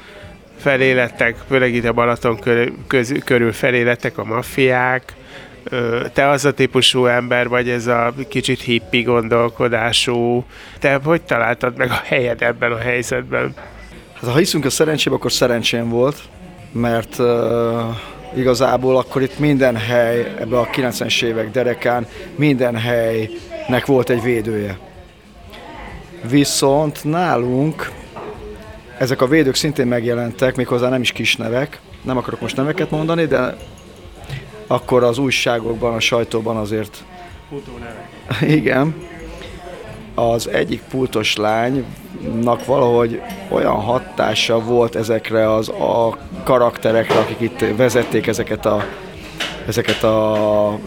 felé 0.57 0.91
lettek, 0.91 1.35
főleg 1.47 1.73
itt 1.73 1.85
a 1.85 1.93
Balaton 1.93 2.39
körül, 2.39 2.73
körül 3.23 3.51
felé 3.51 3.81
lettek 3.81 4.17
a 4.17 4.23
maffiák, 4.23 5.13
te 6.13 6.29
az 6.29 6.45
a 6.45 6.51
típusú 6.53 7.05
ember 7.05 7.47
vagy, 7.47 7.69
ez 7.69 7.87
a 7.87 8.13
kicsit 8.27 8.61
hippi 8.61 9.01
gondolkodású. 9.01 10.45
Te 10.79 10.99
hogy 11.03 11.21
találtad 11.21 11.77
meg 11.77 11.89
a 11.89 12.01
helyed 12.03 12.41
ebben 12.41 12.71
a 12.71 12.77
helyzetben? 12.77 13.53
Hát 14.13 14.31
ha 14.31 14.37
hiszünk 14.37 14.65
a 14.65 14.69
szerencsébe, 14.69 15.15
akkor 15.15 15.31
szerencsém 15.31 15.89
volt, 15.89 16.17
mert 16.71 17.19
uh, 17.19 17.27
igazából 18.35 18.97
akkor 18.97 19.21
itt 19.21 19.39
minden 19.39 19.77
hely, 19.77 20.33
ebbe 20.39 20.59
a 20.59 20.67
90-es 20.67 21.23
évek 21.23 21.51
derekán, 21.51 22.07
minden 22.35 22.75
helynek 22.75 23.85
volt 23.85 24.09
egy 24.09 24.21
védője. 24.21 24.77
Viszont 26.29 27.03
nálunk 27.03 27.91
ezek 28.97 29.21
a 29.21 29.27
védők 29.27 29.55
szintén 29.55 29.87
megjelentek, 29.87 30.55
méghozzá 30.55 30.89
nem 30.89 31.01
is 31.01 31.11
kis 31.11 31.35
nevek, 31.35 31.79
nem 32.01 32.17
akarok 32.17 32.41
most 32.41 32.55
neveket 32.55 32.91
mondani, 32.91 33.25
de 33.25 33.57
akkor 34.67 35.03
az 35.03 35.17
újságokban, 35.17 35.93
a 35.93 35.99
sajtóban 35.99 36.57
azért... 36.57 37.03
Igen. 38.41 38.95
Az 40.15 40.49
egyik 40.49 40.81
pultos 40.89 41.35
lánynak 41.35 42.65
valahogy 42.65 43.21
olyan 43.49 43.75
hatása 43.75 44.59
volt 44.59 44.95
ezekre 44.95 45.53
az 45.53 45.69
a 45.69 46.17
karakterekre, 46.43 47.19
akik 47.19 47.39
itt 47.39 47.75
vezették 47.75 48.27
ezeket 48.27 48.65
a 48.65 48.83
ezeket 49.67 50.03
a 50.03 50.79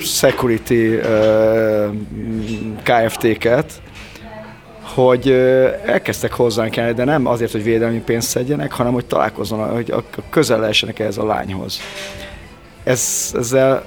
security 0.00 0.98
KFT-ket, 2.82 3.82
hogy 4.94 5.30
elkezdtek 5.86 6.32
hozzánk 6.32 6.76
járni, 6.76 6.94
de 6.94 7.04
nem 7.04 7.26
azért, 7.26 7.52
hogy 7.52 7.62
védelmi 7.62 8.00
pénzt 8.00 8.28
szedjenek, 8.28 8.72
hanem 8.72 8.92
hogy 8.92 9.06
találkozzanak, 9.06 9.72
hogy 9.72 9.94
közel 10.30 10.60
lehessenek 10.60 10.98
ehhez 10.98 11.18
a 11.18 11.26
lányhoz. 11.26 11.80
Ez, 12.84 13.32
ezzel 13.38 13.84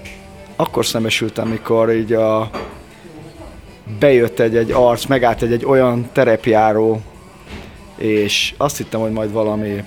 akkor 0.56 0.86
szembesültem, 0.86 1.48
mikor 1.48 1.94
így 1.94 2.14
a, 2.14 2.50
bejött 4.00 4.40
egy, 4.40 4.56
egy 4.56 4.72
arc, 4.72 5.06
megállt 5.06 5.42
egy, 5.42 5.52
egy 5.52 5.66
olyan 5.66 6.10
terepjáró, 6.12 7.02
és 7.98 8.54
azt 8.58 8.78
hittem, 8.78 9.00
hogy 9.00 9.12
majd 9.12 9.32
valami 9.32 9.84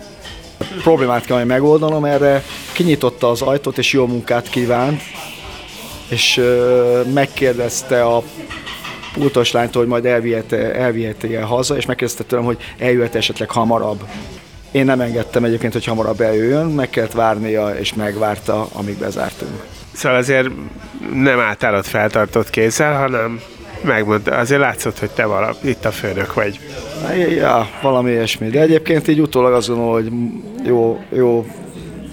problémát 0.83 1.25
kell 1.25 1.37
majd 1.37 1.49
megoldanom, 1.49 2.05
erre 2.05 2.43
kinyitotta 2.73 3.31
az 3.31 3.43
ajtót, 3.43 3.79
és 3.79 3.93
jó 3.93 4.07
munkát 4.07 4.51
kívánt, 4.51 5.01
és 6.09 6.41
megkérdezte 7.13 8.05
a 8.05 8.23
pultos 9.13 9.53
lánytól, 9.53 9.83
hogy 9.83 9.91
majd 9.91 10.05
elvihette, 10.07 10.75
elvihette 10.75 11.39
el 11.39 11.45
haza, 11.45 11.77
és 11.77 11.87
megkérdezte 11.87 12.25
tőlem, 12.25 12.45
hogy 12.45 12.59
eljöhet 12.79 13.15
esetleg 13.15 13.51
hamarabb. 13.51 14.05
Én 14.71 14.85
nem 14.85 15.01
engedtem 15.01 15.45
egyébként, 15.45 15.73
hogy 15.73 15.85
hamarabb 15.85 16.21
eljöjjön, 16.21 16.67
meg 16.67 16.91
kellett 16.91 17.13
várnia, 17.13 17.69
és 17.69 17.95
megvárta, 17.95 18.69
amíg 18.73 18.99
bezártunk. 18.99 19.51
Szóval 19.93 20.19
azért 20.19 20.49
nem 21.15 21.39
általad 21.41 21.85
feltartott 21.85 22.51
kézzel, 22.51 22.99
hanem 22.99 23.41
megmondta, 23.83 24.37
azért 24.37 24.61
látszott, 24.61 24.99
hogy 24.99 25.11
te 25.11 25.25
valami, 25.25 25.55
itt 25.61 25.85
a 25.85 25.91
főnök 25.91 26.35
vagy. 26.35 26.61
Ja, 27.31 27.69
valami 27.83 28.11
ilyesmi. 28.11 28.49
De 28.49 28.61
egyébként 28.61 29.09
így 29.09 29.21
utólag 29.21 29.53
azt 29.53 29.69
gondolom, 29.69 29.93
hogy 29.93 30.13
jó, 30.67 31.01
jó 31.11 31.47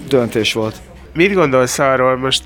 döntés 0.08 0.52
volt. 0.52 0.76
Mit 1.14 1.34
gondolsz 1.34 1.78
arról, 1.78 2.16
most 2.16 2.42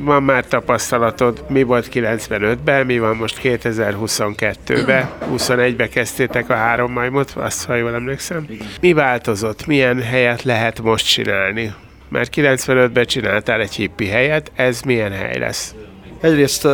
van 0.00 0.22
már 0.22 0.46
tapasztalatod, 0.46 1.44
mi 1.48 1.62
volt 1.62 1.88
95-ben, 1.92 2.86
mi 2.86 2.98
van 2.98 3.16
most 3.16 3.40
2022-ben, 3.42 5.10
21-ben 5.36 5.90
kezdtétek 5.90 6.50
a 6.50 6.54
három 6.54 6.92
majmot, 6.92 7.30
azt, 7.30 7.64
ha 7.64 7.74
jól 7.74 7.94
emlékszem. 7.94 8.46
Mi 8.80 8.92
változott, 8.92 9.66
milyen 9.66 10.02
helyet 10.02 10.42
lehet 10.42 10.82
most 10.82 11.06
csinálni? 11.06 11.74
Mert 12.08 12.32
95-ben 12.36 13.04
csináltál 13.04 13.60
egy 13.60 13.74
hippi 13.74 14.06
helyet, 14.06 14.52
ez 14.54 14.80
milyen 14.80 15.12
hely 15.12 15.38
lesz? 15.38 15.74
Egyrészt 16.20 16.68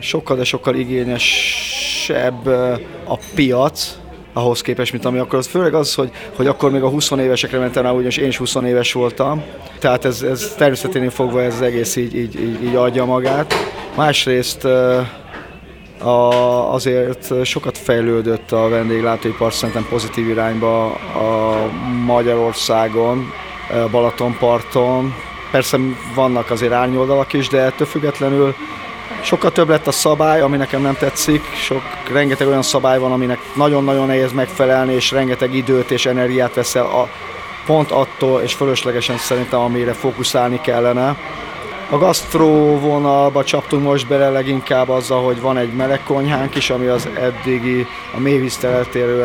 sokkal, 0.00 0.36
de 0.36 0.44
sokkal 0.44 0.74
igényesebb 0.74 2.46
a 3.04 3.18
piac, 3.34 3.98
ahhoz 4.38 4.60
képest, 4.60 4.92
mint 4.92 5.04
ami 5.04 5.18
akkor. 5.18 5.38
Az 5.38 5.46
főleg 5.46 5.74
az, 5.74 5.94
hogy, 5.94 6.10
hogy 6.36 6.46
akkor 6.46 6.70
még 6.70 6.82
a 6.82 6.88
20 6.88 7.10
évesekre 7.10 7.58
mentem 7.58 7.82
rá, 7.82 7.90
ugyanis 7.90 8.16
én 8.16 8.28
is 8.28 8.36
20 8.36 8.54
éves 8.54 8.92
voltam. 8.92 9.42
Tehát 9.78 10.04
ez, 10.04 10.22
ez 10.22 10.54
természetén 10.56 11.10
fogva 11.10 11.42
ez 11.42 11.54
az 11.54 11.62
egész 11.62 11.96
így, 11.96 12.16
így, 12.16 12.40
így, 12.40 12.64
így 12.64 12.74
adja 12.74 13.04
magát. 13.04 13.54
Másrészt 13.96 14.64
a, 15.98 16.72
azért 16.72 17.44
sokat 17.44 17.78
fejlődött 17.78 18.52
a 18.52 18.68
vendéglátóipar 18.68 19.52
szerintem 19.52 19.86
pozitív 19.88 20.28
irányba 20.28 20.84
a 20.94 21.56
Magyarországon, 22.06 23.32
Balatonparton. 23.90 25.14
Persze 25.50 25.78
vannak 26.14 26.50
azért 26.50 26.72
árnyoldalak 26.72 27.32
is, 27.32 27.48
de 27.48 27.60
ettől 27.60 27.86
függetlenül 27.86 28.54
Sokkal 29.20 29.52
több 29.52 29.68
lett 29.68 29.86
a 29.86 29.92
szabály, 29.92 30.40
ami 30.40 30.56
nekem 30.56 30.82
nem 30.82 30.96
tetszik, 30.98 31.44
sok, 31.54 31.82
rengeteg 32.12 32.46
olyan 32.46 32.62
szabály 32.62 32.98
van, 32.98 33.12
aminek 33.12 33.38
nagyon-nagyon 33.54 34.06
nehéz 34.06 34.32
megfelelni, 34.32 34.94
és 34.94 35.10
rengeteg 35.10 35.54
időt 35.54 35.90
és 35.90 36.06
energiát 36.06 36.54
veszel 36.54 36.84
a, 36.84 37.08
pont 37.66 37.90
attól, 37.90 38.40
és 38.40 38.54
fölöslegesen 38.54 39.16
szerintem, 39.16 39.60
amire 39.60 39.92
fókuszálni 39.92 40.60
kellene. 40.60 41.16
A 41.90 41.98
gasztró 41.98 42.78
vonalba 42.78 43.44
csaptunk 43.44 43.82
most 43.82 44.06
bele 44.06 44.28
leginkább 44.30 44.88
azzal, 44.88 45.22
hogy 45.22 45.40
van 45.40 45.56
egy 45.56 45.72
meleg 45.72 46.02
konyhánk 46.02 46.54
is, 46.54 46.70
ami 46.70 46.86
az 46.86 47.08
eddigi, 47.14 47.86
a 48.14 48.20
mélyvíz 48.20 48.66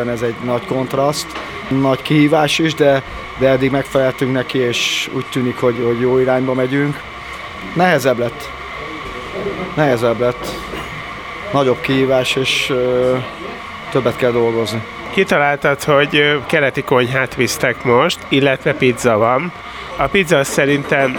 ez 0.06 0.22
egy 0.22 0.34
nagy 0.44 0.66
kontraszt, 0.66 1.26
nagy 1.68 2.02
kihívás 2.02 2.58
is, 2.58 2.74
de, 2.74 3.02
de 3.38 3.48
eddig 3.48 3.70
megfeleltünk 3.70 4.32
neki, 4.32 4.58
és 4.58 5.10
úgy 5.14 5.26
tűnik, 5.30 5.56
hogy, 5.56 5.82
hogy 5.84 6.00
jó 6.00 6.18
irányba 6.18 6.54
megyünk. 6.54 7.00
Nehezebb 7.74 8.18
lett, 8.18 8.50
nehezebb 9.74 10.20
lett, 10.20 10.46
nagyobb 11.52 11.80
kihívás, 11.80 12.36
és 12.36 12.70
ö, 12.70 13.16
többet 13.90 14.16
kell 14.16 14.30
dolgozni. 14.30 14.82
Kitaláltad, 15.10 15.82
hogy 15.82 16.40
keleti 16.46 16.82
konyhát 16.82 17.34
visztek 17.34 17.84
most, 17.84 18.18
illetve 18.28 18.74
pizza 18.74 19.16
van. 19.16 19.52
A 19.96 20.06
pizza 20.06 20.44
szerintem 20.44 21.18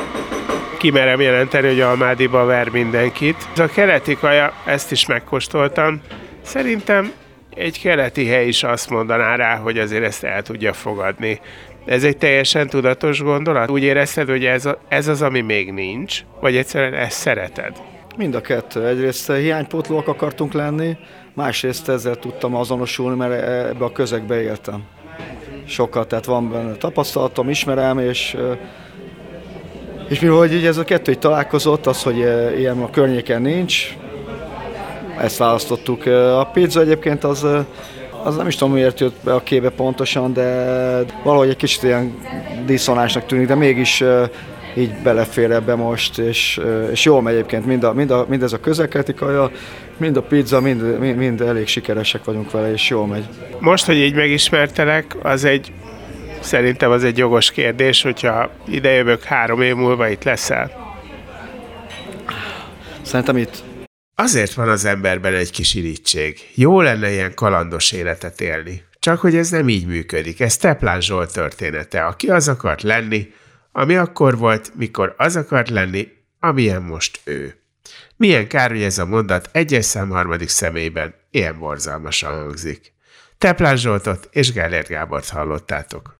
kimerem 0.77 1.21
jelenteni, 1.21 1.67
hogy 1.67 1.79
Almádiba 1.79 2.45
ver 2.45 2.69
mindenkit. 2.69 3.47
Ez 3.53 3.59
a 3.59 3.67
keleti 3.67 4.15
kaja, 4.15 4.53
ezt 4.65 4.91
is 4.91 5.05
megkóstoltam. 5.05 6.01
Szerintem 6.41 7.11
egy 7.55 7.81
keleti 7.81 8.27
hely 8.27 8.47
is 8.47 8.63
azt 8.63 8.89
mondaná 8.89 9.35
rá, 9.35 9.55
hogy 9.55 9.79
azért 9.79 10.03
ezt 10.03 10.23
el 10.23 10.41
tudja 10.41 10.73
fogadni. 10.73 11.39
Ez 11.85 12.03
egy 12.03 12.17
teljesen 12.17 12.67
tudatos 12.69 13.21
gondolat? 13.21 13.69
Úgy 13.69 13.83
érezted, 13.83 14.29
hogy 14.29 14.45
ez, 14.45 14.65
a, 14.65 14.79
ez 14.87 15.07
az, 15.07 15.21
ami 15.21 15.41
még 15.41 15.71
nincs? 15.71 16.19
Vagy 16.39 16.55
egyszerűen 16.55 16.93
ezt 16.93 17.17
szereted? 17.17 17.75
Mind 18.17 18.35
a 18.35 18.41
kettő. 18.41 18.87
Egyrészt 18.87 19.31
hiánypótlóak 19.31 20.07
akartunk 20.07 20.53
lenni, 20.53 20.97
másrészt 21.33 21.89
ezzel 21.89 22.15
tudtam 22.15 22.55
azonosulni, 22.55 23.17
mert 23.17 23.43
ebbe 23.69 23.85
a 23.85 23.91
közegbe 23.91 24.41
éltem. 24.41 24.83
Sokat, 25.65 26.07
tehát 26.07 26.25
van 26.25 26.51
benne 26.51 26.73
tapasztalatom, 26.73 27.49
ismerem, 27.49 27.99
és 27.99 28.37
és 30.09 30.19
mivel 30.19 30.37
hogy 30.37 30.65
ez 30.65 30.77
a 30.77 30.83
kettő 30.83 31.11
így 31.11 31.19
találkozott, 31.19 31.85
az, 31.85 32.03
hogy 32.03 32.17
ilyen 32.57 32.81
a 32.81 32.89
környéken 32.89 33.41
nincs, 33.41 33.97
ezt 35.19 35.37
választottuk. 35.37 36.05
A 36.39 36.49
pizza 36.53 36.79
egyébként 36.79 37.23
az, 37.23 37.47
az 38.23 38.35
nem 38.35 38.47
is 38.47 38.55
tudom 38.55 38.73
miért 38.73 38.99
jött 38.99 39.15
be 39.23 39.33
a 39.33 39.43
képbe 39.43 39.69
pontosan, 39.69 40.33
de 40.33 41.03
valahogy 41.23 41.49
egy 41.49 41.55
kicsit 41.55 41.83
ilyen 41.83 42.17
diszonásnak 42.65 43.25
tűnik, 43.25 43.47
de 43.47 43.55
mégis 43.55 44.03
így 44.77 44.93
belefér 45.03 45.51
ebbe 45.51 45.75
most, 45.75 46.17
és, 46.17 46.61
és 46.91 47.05
jól 47.05 47.21
megy 47.21 47.33
egyébként 47.33 47.65
mind, 47.65 47.83
a, 47.83 47.93
mind, 47.93 48.11
a, 48.11 48.25
mind 48.29 48.43
ez 48.43 48.53
a 48.53 48.59
közelkeleti 48.59 49.13
kaja, 49.13 49.51
mind 49.97 50.17
a 50.17 50.21
pizza, 50.21 50.61
mind, 50.61 50.99
mind, 50.99 51.17
mind 51.17 51.41
elég 51.41 51.67
sikeresek 51.67 52.23
vagyunk 52.23 52.51
vele, 52.51 52.71
és 52.71 52.89
jól 52.89 53.07
megy. 53.07 53.25
Most, 53.59 53.85
hogy 53.85 53.97
így 53.97 54.13
megismertelek, 54.13 55.15
az 55.21 55.43
egy 55.43 55.71
szerintem 56.39 56.91
az 56.91 57.03
egy 57.03 57.17
jogos 57.17 57.51
kérdés, 57.51 58.01
hogyha 58.01 58.49
idejövök 58.67 59.23
három 59.23 59.61
év 59.61 59.75
múlva 59.75 60.07
itt 60.09 60.23
leszel. 60.23 60.71
Szerintem 63.01 63.37
itt. 63.37 63.63
Azért 64.15 64.53
van 64.53 64.69
az 64.69 64.85
emberben 64.85 65.33
egy 65.33 65.51
kis 65.51 65.73
irítség. 65.73 66.39
Jó 66.53 66.81
lenne 66.81 67.11
ilyen 67.11 67.33
kalandos 67.33 67.91
életet 67.91 68.41
élni. 68.41 68.83
Csak 68.99 69.19
hogy 69.19 69.35
ez 69.35 69.49
nem 69.49 69.69
így 69.69 69.85
működik. 69.85 70.39
Ez 70.39 70.57
Teplán 70.57 71.01
Zsolt 71.01 71.33
története. 71.33 72.05
Aki 72.05 72.27
az 72.27 72.47
akart 72.47 72.81
lenni, 72.81 73.33
ami 73.77 73.95
akkor 73.95 74.37
volt, 74.37 74.71
mikor 74.75 75.13
az 75.17 75.35
akart 75.35 75.69
lenni, 75.69 76.07
amilyen 76.39 76.81
most 76.81 77.19
ő. 77.23 77.55
Milyen 78.15 78.47
kár, 78.47 78.69
hogy 78.69 78.81
ez 78.81 78.97
a 78.97 79.05
mondat 79.05 79.49
egyes 79.51 79.85
szám 79.85 80.09
harmadik 80.09 80.49
személyben 80.49 81.13
ilyen 81.31 81.59
borzalmasan 81.59 82.33
hangzik. 82.33 82.93
Teplán 83.37 83.77
Zsoltot 83.77 84.29
és 84.31 84.51
Gellért 84.51 84.87
Gábort 84.87 85.29
hallottátok. 85.29 86.13